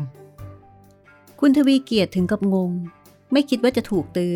[1.39, 2.71] คุณทวีเกียรติถึงกับงง
[3.31, 4.35] ไม่คิดว่าจะถูกตื้อ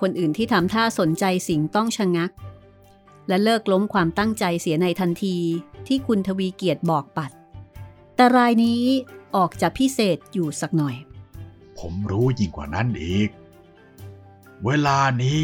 [0.00, 2.30] คนอื่นที่ทำท่าสนใจสิ่งต้องชะงัก
[3.28, 5.36] และเลิกล้มความตั้งใจเสียในทันที
[5.86, 7.30] ที่คุณทวีเกียรติบอกปัด
[8.14, 8.82] แต่รายนี้
[9.36, 10.96] ออกจะพิเศษอยู่สักหน่อย
[11.78, 13.28] ผมรู้ยิ่งกว่านั้นอีก
[14.64, 15.40] เวลานี้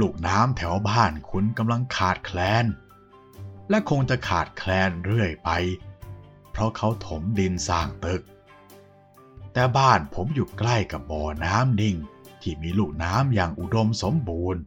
[0.00, 2.66] ลูกน้ำแถวบ้านคุณกำลังขาดแคลน
[3.70, 5.50] และคงจะขาดแคลนเรื่อยไป
[6.50, 8.22] เพราะเขาถมดินสร้างตึก
[9.52, 11.96] แต่บ้านผมอยู่ใกล้กับบ่อน้ำนิ่ง
[12.44, 14.62] ที่มีลูกน้ำอย่างอุดมสมบูรณ์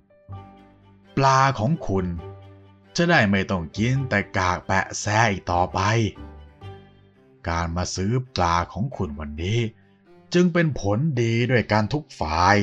[1.18, 2.06] ปลาของคุณ
[2.96, 5.80] จะได้ไม่ต้องกินแต่กากแปะแซอีกต่อไป
[7.48, 9.60] การมาซื้อปลาของคุณวันนี้
[10.34, 12.56] จึงเป็นผลดีด้วยการทุกฝ่าย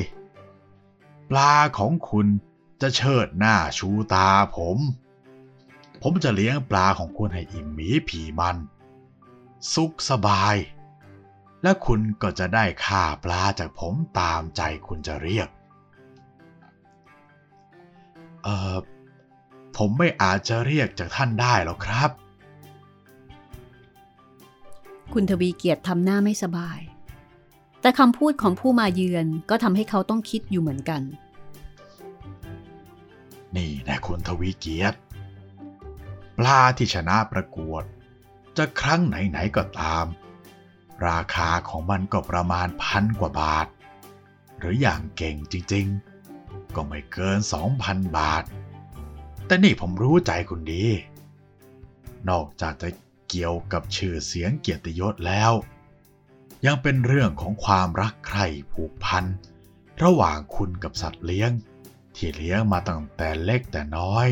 [1.29, 2.27] ปลาของคุณ
[2.81, 4.77] จะเชิดหน้าชูตาผม
[6.01, 8.57] ผมจะเลี้ยงปลาของคุณให้อิ่มหมีผีมัน
[9.73, 10.55] สุขสบาย
[11.65, 15.47] และคุณก็จะได้ค่าปลาจากผมตามใจคุณจะเรียก
[18.43, 18.75] เอ่อ
[19.77, 22.09] ผมไม่อาจจะเรียกจากท่านได้หรอกครับ
[25.13, 26.79] คุณทวีเกียรติทำหน้าไม่สบาย
[27.81, 31.01] แต่คำพูดของผู้มาเยือนก็ทำให้เขาต้องคิดอยู่เหมือนกัน
[33.55, 34.97] นี่นะคุณทวีเกียรติ
[36.37, 37.83] ปลาที่ชนะประกวด
[38.57, 40.07] จะครั้งไหนๆก็ตาม
[41.07, 43.67] ราคาของมันก็ประมาณพันกว่าบาท
[44.59, 48.43] หรืออย่างเก่งจริงๆ ก็ไม่เกินสองพันบาท
[49.45, 50.85] แต่นี่ผมรู้ใจคุณดี
[52.29, 52.89] นอกจากจะ
[53.29, 55.51] เกี่ยวกับชื่อเสียงเกียรติยศแล้ว
[56.65, 59.25] ยังเป็นเรื่องของความรักใคร่ผูกพัน
[60.03, 61.51] ระหว่างคุณกับสัตว์เลี้ยง
[62.15, 64.27] ที่เลี้ยงมาตั้งแต่เล็กแต่น้อย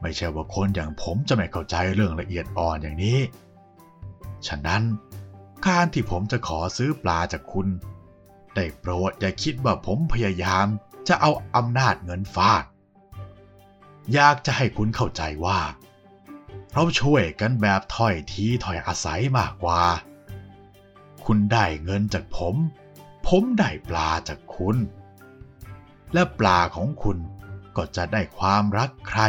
[0.00, 3.18] ไม่ใช่ว่าคนอย่างผมจะไม่เข้าใจเรื่องละเอียดอ่อนอย่างนี้
[4.46, 4.82] ฉะนั้น
[5.66, 7.68] การที่ผมจะขอซื้อปลาจากคุณ
[8.54, 10.66] ได้โปรดอย่าคิดว่าผมพยายาม
[11.08, 12.64] จะเอาอำนาจเงินฟาด
[14.12, 15.60] อยากจะให้คุณเข้าใจว่า
[16.72, 19.82] เราช่วยกันแบบถ้อยทีถ้อยอาศัยมากกว่า
[21.24, 22.54] คุณได้เงินจากผม
[23.26, 24.76] ผมได้ปลาจากคุณ
[26.12, 27.18] และปลาของคุณ
[27.76, 29.28] ก็จะได้ความรักใคร่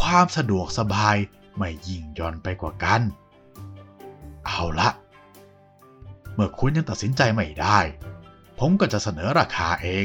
[0.00, 1.16] ความสะดวกสบาย
[1.58, 3.00] ไม่ยิ่งย่อนไปกว่ากัน
[4.46, 4.88] เอาละ
[6.34, 7.78] เมื่อคุณยังตัดสินใจไม่ได้
[8.58, 10.04] ผมก็จะเสนอราคาเอง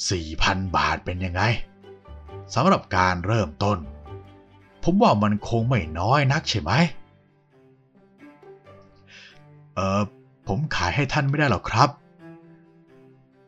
[0.00, 1.42] 4,000 บาทเป็นยังไง
[2.54, 3.78] สำหรับการเริ่มต้น
[4.84, 6.72] ผมว่ามันคงไม่น้อยนักใช่ไหม
[9.74, 10.02] เออ
[10.48, 11.90] ผมขายให้ท่านไม่ได้หรอกครับ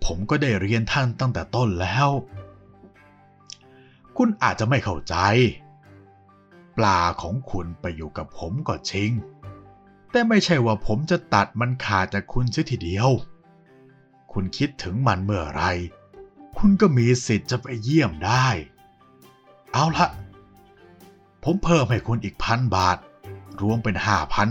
[0.05, 2.09] ผมก็ได้เรียนท่านตั้งแต่ต้นแล้ว
[4.17, 5.17] คุณอาจจะไม่เข้าใจ
[6.77, 9.11] ปลาของคุณไปอยู่กับผมก็จริง
[10.11, 13.11] แต่ไม่ใช่ว่าผมจะตัดมันขาดจากคุณเสียทีเดียว
[14.33, 15.63] คุณคิดถึงมันเมื่อไร
[16.59, 18.47] คุณก็มีสิทธิ์จะไปเยี่ยมได้
[19.73, 20.09] เอาละ
[21.45, 22.99] ผมเพิ่มให้คุณอีกพันบาท
[23.61, 24.49] รวมเป็นห้าพัน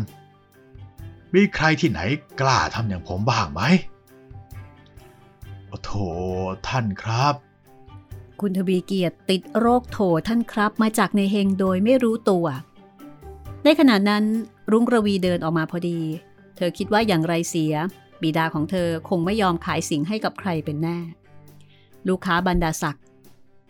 [1.33, 1.99] มีใครที่ไหน
[2.39, 3.61] กล้าทำอย่างผมบ้างไหม
[5.67, 5.91] โอ้โถ
[6.67, 7.35] ท่านครับ
[8.41, 12.45] คุณทวีเกียรติติดโรคโถท่านครับมาจากในเฮงโดยไม่รู้ตัว
[13.63, 14.23] ในขณะนั้น
[14.71, 15.99] รุ้งระวีเดินออกมาพอดี
[16.55, 17.73] เธอคิดว่าอย่างไรเสีย
[18.21, 20.97] บิดาของเธอคงไม่ยอมขายสิ่งให้กับใครเป็นแน่
[22.07, 23.05] ลูกค้าบรรดาศักดิ์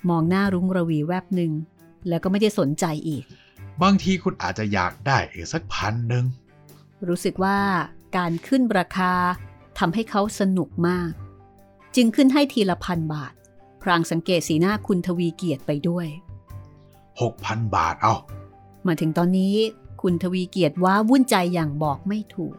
[0.10, 1.52] มองหน้ารุ้งระวีแวบหนึ่ง
[2.08, 3.24] แล้วก็ไม่ได้สนใจอีก
[3.82, 6.26] บางทีคุณอาจจะอยากได้อีกสักพันหนึ่ง
[7.08, 7.60] รู้สึกว่า
[8.18, 9.14] การขึ้นราคา
[9.80, 11.12] ทำให้เขาสนุกมาก
[11.96, 13.34] จึงขึ้นให้ทีละพันบาท
[13.82, 16.08] พรางสังเกตสีหน้าคุณทวีเกียรติไปด้วย
[17.22, 18.16] หกพันบาทเอา
[18.88, 19.56] มาถึงตอนนี้
[20.02, 22.56] คุณทวีเกียรติว่าวุ่นใจอย่างบอกไม่ถูก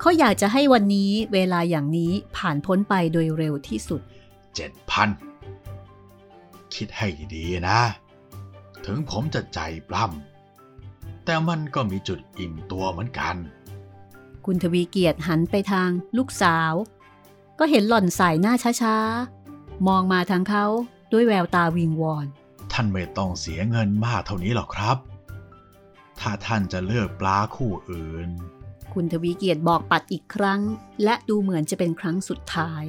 [0.00, 4.00] เขาอยากจะให้วันนี้เวลาอย่างนี้ผ่านพ้นไปโดยเร็วที่สุด
[4.54, 5.08] เจ็ดพัน
[6.74, 7.80] คิดให้ดีๆนะ
[8.84, 13.36] ถึงผมจะใจปล้ำแต่มันก็มีจุดอิ่มตัวเหมือนกัน
[14.44, 16.72] คุณทวีเกียรติหันไปทางลูกสาว
[17.58, 20.66] ก็เห็นหล่อนสายหน้าช้าๆ มองมาทางเขา
[21.12, 22.26] ด้วยแววตาวิงวอน
[22.72, 24.96] ท่านไม่ต้องเสียเงินมากเท่านี้หรอกครับ
[26.20, 28.30] ถ้าท่านจะเลือกปลาคู่อื่น
[28.92, 30.60] คุณทวีเกียรติบอกปัดอีกครั้ง
[31.04, 32.84] และดูเหมือนจะเป็นครั้งสุดท้าย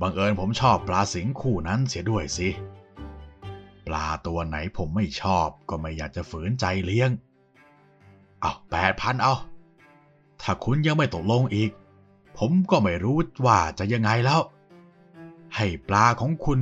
[0.00, 2.48] บังเอิญผมชอบปลาสิงคู่นั้นเสียด้วยสิ
[3.86, 7.10] ปลาตัวไหนผมไม่ชอบก็ไม่อยากจะฝืนใจเลี้ยง
[8.40, 9.34] เอาแปดพันเอา
[10.42, 11.70] ถ้าคุณยังไม่ตกลงอีก
[12.38, 14.40] ผมก็ไม่รู้ว่าจะยังไงแล้ว
[15.56, 16.60] ให้ปลาของคุณ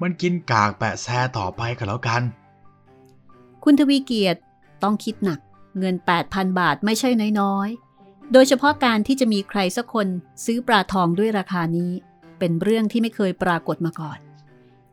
[0.00, 1.06] มันกินกากแปะแซ
[1.38, 2.22] ต่อไปก็แล้วกัน
[3.64, 4.40] คุณทวีเกียรติ
[4.84, 5.40] ต้องคิดหนัก
[5.78, 7.10] เงิน 8,000 บาทไม่ใช่
[7.40, 10.06] น้อยๆ โดยเฉพาะการที่จะมีใครสักคน
[10.44, 11.92] ซื้อปลาทองด้วยราคานี้
[12.38, 14.18] เป็นเรื่องที่ไม่เคยปรากฏมาก่อน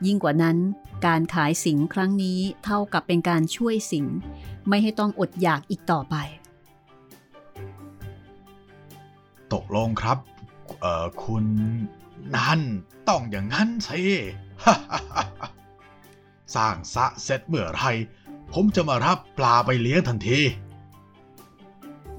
[0.05, 0.57] ยิ่งกว่านั้น
[1.05, 4.05] การขายสิงครั้งนี้เท่ากับเป็นการช่วยสิง
[4.67, 6.15] ไม่ให้ต้องอดอยากอีกต่อไป
[9.53, 10.17] ตกลงครับ
[10.81, 11.45] เอ่อคุณ
[12.35, 12.61] นั่น
[13.09, 14.01] ต้องอย่างนั้นสิ
[16.55, 17.85] สร้างสะเสร็จเมื่อไหร
[18.53, 20.39] ผมจะมารับปลาไปเลี้ยงทันที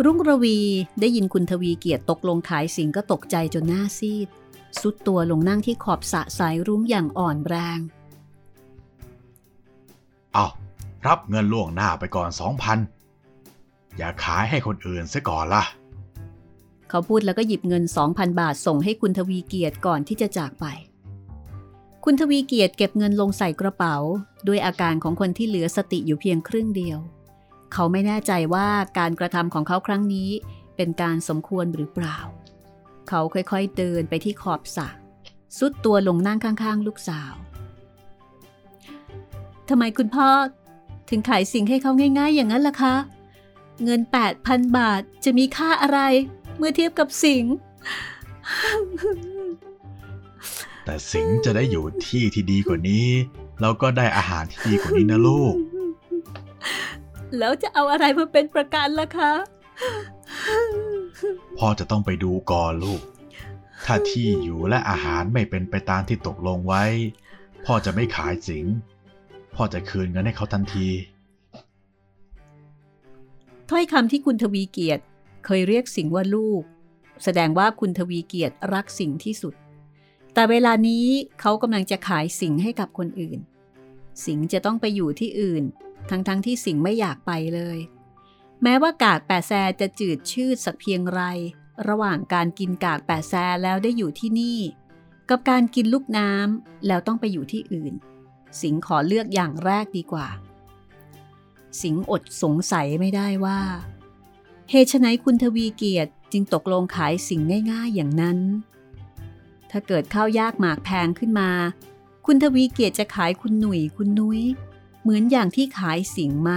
[0.05, 0.59] รุ่งระวี
[1.01, 4.29] ได้ยินคุณทวีเกียรติตกลงขายสิงก็ตกใจจนหน้าซีด
[4.81, 7.79] สุดตัวลงนั่งที่ขอบสระสายรุ้งอย่างอ่อนแรง
[10.33, 10.47] เอา
[11.07, 12.79] รับเงินล่วงหน้าไปก่อนสองพัน
[13.97, 15.65] อย่าขายให้คนอื่นซะก่อนล่ะ
[16.89, 20.67] เขาพูดแล้วก็หยิบเงิน2,000บาทส่งให้คุณทวีเกียรติก่อนที่จะจากไป
[22.05, 23.97] คุณทวีเกียรติเก็บเงินลงใส่กระเป๋า
[24.47, 26.99] ด้วยอาการของคนที่เหลือสติอยู่เพียงครึ่งเดียว
[27.73, 30.31] เขาไม่แน่ใจว่าการกระทำของเขาครั้งนี้
[30.77, 32.19] เป็นการสมควรหรือเปล่า
[33.09, 34.89] เขาค่อยๆเดินไปที่ขอบสระ
[35.59, 37.33] สุดตัวลงนั่งข้างๆ ลูกสาว
[39.69, 40.29] ทำไมคุณพ่อ
[41.11, 42.95] ถึงขายสิ่งให้เขาง่าย ๆ อย่างนั้นล่ะคะ
[43.85, 44.01] เงิน
[44.39, 45.99] 8,000 บาทจะมีค่าอะไร
[46.57, 47.43] เมื่อเทียบกับสิ่ง
[50.85, 53.09] แต่สิงห์จะได้อยู่ที่ที่ดีกว่านี้
[53.61, 55.55] แล้วก็ได้อาหารที่ดีกว่านี้นะลูก
[57.39, 59.33] แล้วจะเอาอะไรมาเป็นประกันล่ะคะ
[61.59, 63.03] พ่อจะต้องไปดูก่อนลูก
[63.85, 66.85] ถ้าที่อยู่และอาหารไม่เป็นไปตามที่ตกลงไว้
[67.65, 68.73] พ่อจะไม่ขายสิงห์
[69.55, 70.89] พ่อจะคืนเงินให้เขาทันที
[73.71, 75.03] ถ้อยคำที่คุณทวีเกียรติ
[75.47, 76.63] เคยเรียกสิงห์ว่าลูก
[77.25, 79.55] แสดงว่าคุณทวีเกียรติรักสิงห์ที่สุด
[80.35, 81.07] แต่เวลานี้
[81.41, 83.39] เขากำลังจะขายสิงให้กับคนอื่น
[84.25, 85.65] สิงจะต้องไปอยู่ที่อื่น
[86.11, 87.79] ทั้งๆทที่สิงไม่อยากไปเลย
[88.63, 91.21] แม้ว่ากากแปะแซจะจืดชืดสักเพียงไร
[91.89, 94.59] ระหว่างการกินกากแปะแซแล้วได้อยู่ที่นี่
[95.29, 97.95] กับการกินลูกน้ำแล้วต้องไปอยู่ที่อื่น
[98.61, 100.29] สิงขอเลือกอย่างแรกดีกว่า
[101.83, 103.61] สิงอดสงสัยไม่ได้ว่า
[104.71, 107.41] เหตุไฉนคุณทวีเกียรติจึงตกลงขายสิ่ง
[107.73, 108.39] ง่าย ๆ อย่างนั้น
[109.73, 111.51] ถ้าเกิดข้าวยากหมากแพงขึ้นมา
[112.27, 114.43] คุณทวีเกียรติจะขายคุณหนุ่ยคุณนุ้ย
[115.03, 116.51] เหมือนอย่างที่ขายสิงไหม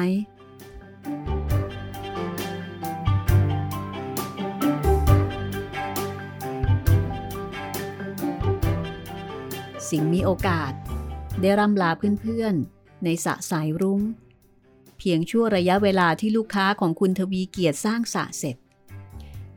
[9.89, 10.74] สิงมีโอกาส
[11.41, 11.91] ได้ร่ำลา
[12.22, 14.01] เพื่อนๆ ในสะสายรุง้ง
[14.97, 18.55] เพียงชั่วระยะเวลาที่ลูกค้าของคุณทวีเกียรติสร้างสะเสร็จ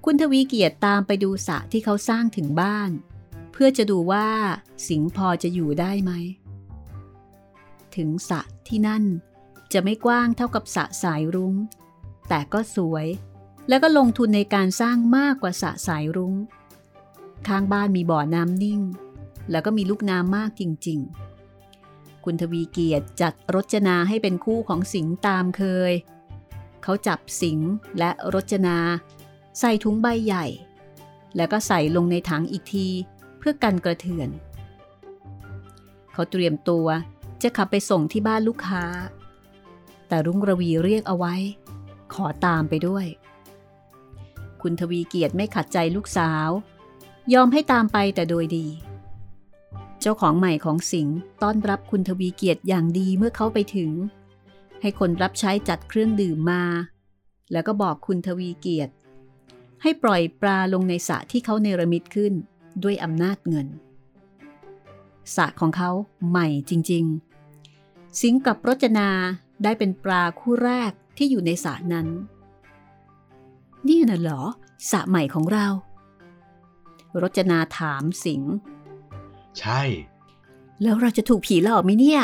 [0.05, 2.91] คุณทวีเกียรติตามไปดูสะที่เขาสร้างถึงบ้าน
[3.61, 4.29] พื่อจะดูว่า
[4.89, 6.13] สิงห์พอจะอยู่ได้ไหม
[7.97, 9.05] ถึงสระที่นั่น
[9.73, 11.55] จะไม่กว้างเท่ากับสระสายรุง้ง
[12.29, 13.07] แต่ก็สวย
[13.69, 16.35] แล้วก็ลงทุนในการสร้างมากกว่าสระสายรุง้ง
[17.49, 18.81] ข้างบ้านมีบ่อน้ำนิ่ง
[19.51, 20.99] แล้วก็มีลูกน้ำมากจริง
[21.63, 25.93] ๆ คุณทวีเกียรติจัดรจนาให้เป็นคู่ของสิงห์ตามเคย
[26.83, 28.79] เขาจับสิงห์และรจนา
[29.59, 30.47] ใส่ถุงใบใหญ่
[31.37, 32.89] แล้วก็ใส่ลงในถังอีกที
[33.39, 34.29] เพื่อกันกระเทือน
[36.13, 36.87] เขาเตรียมตัว
[37.43, 38.85] จะขับไปส่งที่บ้านลูกค้า
[40.09, 41.35] แต่รุ่งระวีเรียกเอาไว้
[42.15, 43.07] ขอตามไปด้วย
[44.63, 46.49] คุณทวีเกียรติไม่ขัดใจลูกสาว
[47.35, 48.67] ยอมให้ตามไปแต่โดยดี
[50.01, 53.91] เจ้าของใหม่ของสิงห์ต้อนรับคุณทวีเกียรติอย่างดีเมื่อเขาไปถึง
[54.81, 56.63] ให้คนรับใช้จัดเครื่องดื่มมา
[57.53, 58.93] แล้วก็บอกคุณทวีเกียรติ
[59.83, 62.35] ให้ปล่อยปลาลงในสระที่เขาเนรมิตขึ้น
[62.83, 63.69] ด้วยอำนาจเงิน
[65.37, 65.91] สระของเขา
[66.29, 67.05] ใหม่จริง
[67.63, 69.09] ๆ สิงห์กับรจนา
[69.63, 72.07] ได้เป็นปลาคู่แรกที่อยู่ในสระนั้น
[73.89, 74.43] นี่น่ะเหรอ
[74.91, 75.67] สระใหม่ของเรา
[77.23, 78.53] รจนาถามสิงห์
[79.59, 79.83] ใช่
[80.83, 82.23] แล้วเราจะถูกผีหลอกไหมเนี่ย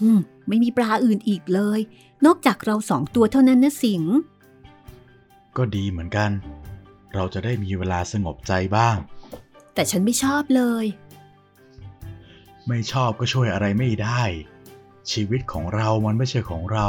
[0.00, 1.80] อืม ไม่มีปลาอื่นอีกเลย
[2.26, 4.14] นอกจากเราสองตัวเท่านั้นนะสิงห์
[5.56, 6.30] ก็ดีเหมือนกัน
[7.14, 8.96] เราจะได้มีเวลาสงบใจบ้าง
[9.74, 10.84] แต่ฉันไม่ชอบเลย
[12.68, 14.22] ไม่ชอบก็ช่วยอะไรไม่ได้
[15.10, 16.88] ชีวิตของเรามันไม่ใช่ของเรา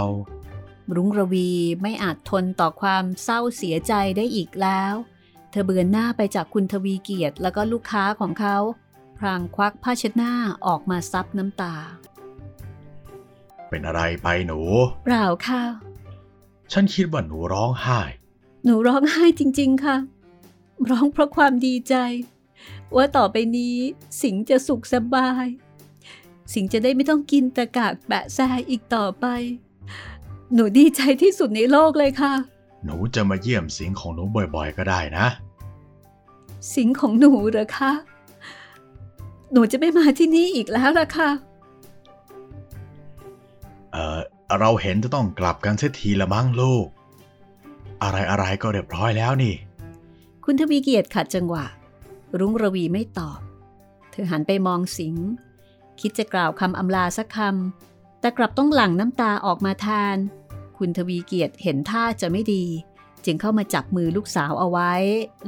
[0.96, 1.50] รุ้งระวี
[1.82, 4.94] ไม่อาจทนต่อความเศร้าเสียใจได้อีกแล้ว
[5.50, 8.58] เธอเบือนหน้าไปจากคุณทวีเกียรติแล้วก็ลูกค้าของเขา
[9.18, 10.34] พรางควักผ้าเช็ดหน้า
[10.68, 11.76] ออกมาซับน้ำตา
[13.70, 14.60] เป็นอะไรไปหนู
[15.04, 15.64] เปล่าค่ะ
[16.72, 18.00] ฉันคิดว่าหนูร้องไห้
[18.64, 19.98] หนูร้องไห้จริง ๆ ค่ะ
[20.90, 21.96] ร้องเพราะความดีใจ
[22.98, 23.78] ว่าต่อไปนี้
[24.22, 25.48] สิงห์จะสุขสบาย
[26.54, 28.40] สิงห์จะได้ไม่ต้องกินตะกากแปะแซ
[28.70, 29.26] อีกต่อไป
[30.54, 32.34] หนูดีใจที่สุดในโลกเลยค่ะ
[32.86, 34.24] หนูจะมาเยี่ยมสิงของหนู
[34.56, 35.26] บ่อยๆ ก็ได้นะ
[36.74, 37.92] สิงห์ของหนูเหรอคะ
[39.52, 41.30] หนูจะไม่มาที่นี่อีกแล้วล่ะค่ะ
[43.92, 44.20] เออ
[44.60, 46.88] เราเห็นจะต้องกลับกันเสียทีละมั้งลูก
[48.04, 49.56] อะไรอะไรๆก็เรียบร้อยแล้วนี่
[50.46, 51.66] คุณทวีเกียรติขัดจังหวะ
[52.40, 53.40] รุ้งระวีไม่ตอบ
[54.12, 55.28] เธอหันไปมองสิงห์
[56.00, 60.18] คิดจะกล่าวคำอำลาสักคำ แต่กลับต้องหลั่งน้ำตาออกมาแทน
[60.78, 62.66] คุณทวีเกียรติเห็นท่าจะไม่ดี
[63.26, 64.94] จึงเข้ามาจับมือลูกสาวเอาไว้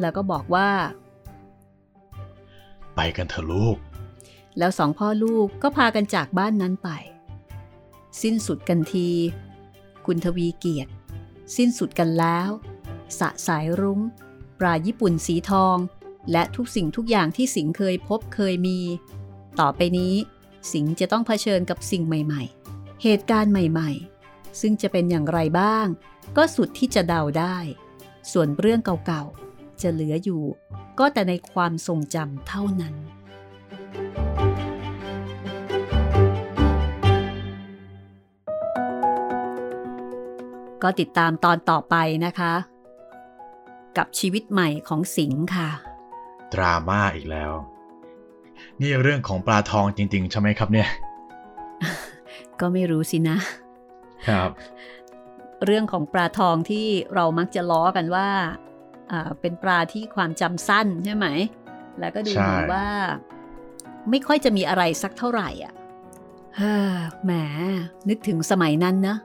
[0.01, 0.69] แล้วก็บอกว่า
[2.95, 3.77] ไปกันเถอะลูก
[4.57, 6.89] แล้วสองพ่อลูกก็พากันจากบ้านนั้นไป
[8.21, 9.09] สิ้นสุดกันที
[10.05, 10.91] คุณทวีเกียรติ
[11.55, 12.49] สิ้นสุดกันแล้ว
[13.19, 13.99] สะสายรุง้ง
[14.59, 15.77] ปลาญี่ปุ่นสีทอง
[16.31, 18.79] และทุกสิ่งทุกอย่างที่สิงเคยพบเคยมี
[19.59, 20.13] ต่อไปนี้
[20.71, 23.91] สิงจะต้องเผชิญกับสิ่งใหม่ ๆ เหตุการณ์ใหม่
[24.25, 25.85] ๆ ซึ่งจะเป็นอย่างไรบ้าง
[26.37, 27.57] ก็สุดที่จะเดาได้
[28.31, 30.43] ส่วนเรื่องเก่าๆ จะเหลืออยู่
[30.99, 32.95] ก็แต่ในความทรงจำเท่านั้น
[40.83, 41.95] ก็ติดตามตอนต่อไป
[42.25, 42.53] นะคะ
[43.97, 45.69] กับชีวิตใหม่ของสิงค์ค่ะ
[46.55, 47.51] ดราม่าอีกแล้ว
[48.81, 50.89] นี่เรื่องของปลาทองจริง ๆ ใช่ไหมครับเนี่ย
[52.59, 53.37] ก็ไม่รู้สินะ
[54.27, 54.49] ครับ
[55.65, 56.85] เรื่องของปลาทองที่
[57.15, 58.29] เรามักจะล้อกันว่า
[59.41, 61.27] เป็นปลาที่ความจำสั้นใช่ไหม
[61.99, 62.87] แล้วก็ดูเหมือนว่า
[64.09, 65.73] ไม่ค่อยจะมีอะไรสักเท่าไหร่อะ
[67.23, 67.31] แหม
[68.09, 69.17] นึกถึงสมัยนั้นนะ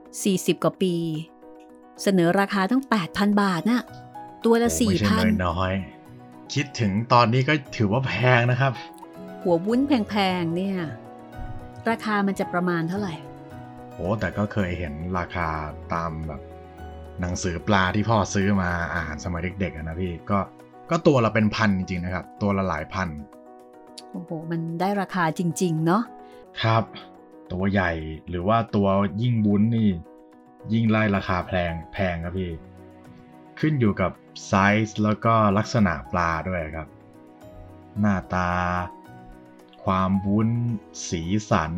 [0.00, 0.94] 40 กว่าปี
[2.02, 3.82] เสนอราคาตั้ง 8,000 บาทนะ่ะ
[4.44, 4.70] ตัวละ
[5.06, 5.72] 4,000น้อย
[6.54, 8.72] คิดถึงตอนนี้ก็ถือว่าแพงนะครับ
[9.42, 10.78] หัววุ้นแพงๆเนี่ย
[11.90, 13.14] ราคามันจะประมาณเท่าไหร่
[13.92, 15.48] โอ้แต่ก็เคยเห็นราคา
[15.94, 16.40] ตามแบบ
[17.20, 20.38] หนังสือปลาที่พ่อซื้อมาอ่านสมัยเด็กๆนะพี่ก็
[20.90, 23.08] ก็ตัวละเป็นพันจริงๆนะครับ ตัวละหลายพัน
[24.10, 26.02] โอ้โหมันได้ราคาจริง ๆ เนาะ
[26.62, 26.84] ครับ
[27.52, 27.90] ตัวใหญ่
[28.28, 28.88] หรือว่าตัว
[29.22, 29.90] ยิ่งบุ้นนี่
[30.72, 32.50] ยิ่งไล่ราคาแพงแพงครับพี่
[33.60, 34.10] ขึ้นอยู่กับ
[34.46, 34.52] ไซ
[34.86, 36.88] ส์แล้วก็ลักษณะปลาด้วยครับ
[38.00, 38.50] หน้าตา
[39.84, 40.48] ความวุ้น
[41.08, 41.72] สีสัน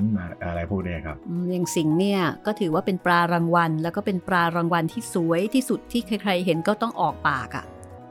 [0.45, 1.17] อะไรพวกนี้ครับ
[1.51, 7.65] อย่างสิงเนี่ยก็ถือว่าเป็นปลารางวัล แล้วก็เป็นปลารางวัลที่สวยที่สุดที่ใครๆเห็นก็ต้องออกปากอะ่ะ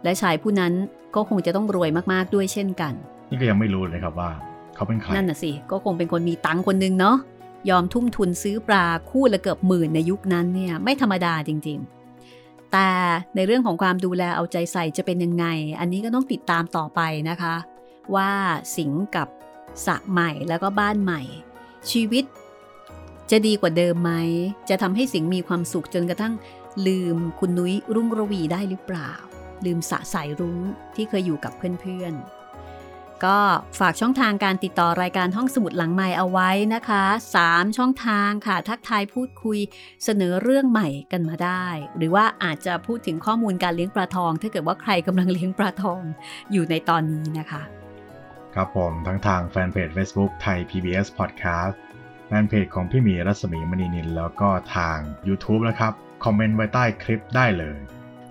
[0.04, 0.74] และชายผู้นั้น
[1.16, 2.94] ก็คงจะต้องรวยมากๆด้วยเช่นกัน
[3.30, 4.32] นี่ก็ยังไม่รู้เลยครับว่า
[4.76, 7.18] เขาเป็นใครนั่นน่ะสิก็คงเป็นคนมีตังคนนึงเนาะ
[7.70, 11.97] ยอมทุ่มทุนซื้อปลาคู่ละเกือบหมื่นในยุคนั้นเนี่ยไม่ธรรมดาจริง ๆ
[12.72, 12.90] แต่
[13.36, 15.46] ในเรื่องของความดูแลเอาใจใส่จะเป็นยังไง
[15.80, 17.56] อันนี้ก็ต้องติดตามต่อไปนะคะ
[18.16, 18.32] ว่า
[18.78, 19.28] สิงกับ
[19.86, 21.22] สะใหม่แล้วก็บ้านใหม่
[21.92, 22.26] ชีวิต
[23.32, 24.12] จะดีกว่าเดิมไหม
[24.70, 26.34] จะทำให้สิงมีความสุขจนกระทั่ง
[26.88, 29.12] ลืมคุณนุ้ยรุ่งระวีได้หรือเปล่า
[29.66, 30.60] ลืมสะสายรุ้ง
[30.96, 32.37] ที่เคยอยู่กับเพื่อนๆ
[33.26, 33.38] ก็
[33.80, 37.04] ฝากช่องทางการติดต่อรายการห้องสมุดหลังใหม่เอาไว้นะคะ
[37.42, 39.60] 3 ช่องทางค่ะ ทักทายพูดคุย
[40.04, 41.66] เสนอเรื่องใหม่กันมาได้
[41.98, 46.02] หรือว่าอาจจะพูดถึงข้อมูลการเลี้ยงปลาทอง ถ้าเกิดว่าใครกำลังเลี้ยงปลาทอง
[46.52, 47.62] อยู่ในตอนนี้นะคะ
[48.56, 51.76] ครับผมทั้งทางแฟนเพจ Facebook ไทย PBS Podcast
[52.28, 54.98] แฟนเพจของพี่มีรัศมีมณีนินแล้วก็ทาง
[55.28, 55.94] YouTube นะครับ
[56.24, 57.78] คอมเมนต์ไว้ใต้คลิปได้เลย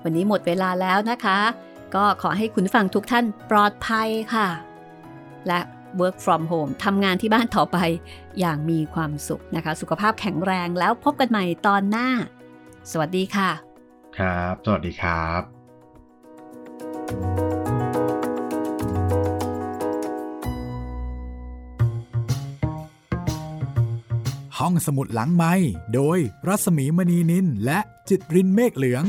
[0.04, 1.38] วันนี้หมดเวลาแล้วนะคะ
[1.94, 4.48] ก็ขอให้คุณฟังทุกท่านปลอดภัยค่ะ
[5.48, 5.60] และ
[6.00, 7.78] work from home ทำงานที่บ้านต่อไป
[8.40, 12.08] อย่างมีความสุขนะคะ สุขภาพแข็งแรงแล้วพบกันใหม่ตอนหน้า
[12.90, 13.50] สวัสดีค่ะ
[14.18, 15.42] ครับ สวัสดีครับ
[24.58, 25.54] ห้องสมุดหลังไม้
[25.94, 26.18] โดย
[26.48, 27.78] รัสมีมณีนินและ
[28.08, 29.04] จิตรินเมฆเหลือง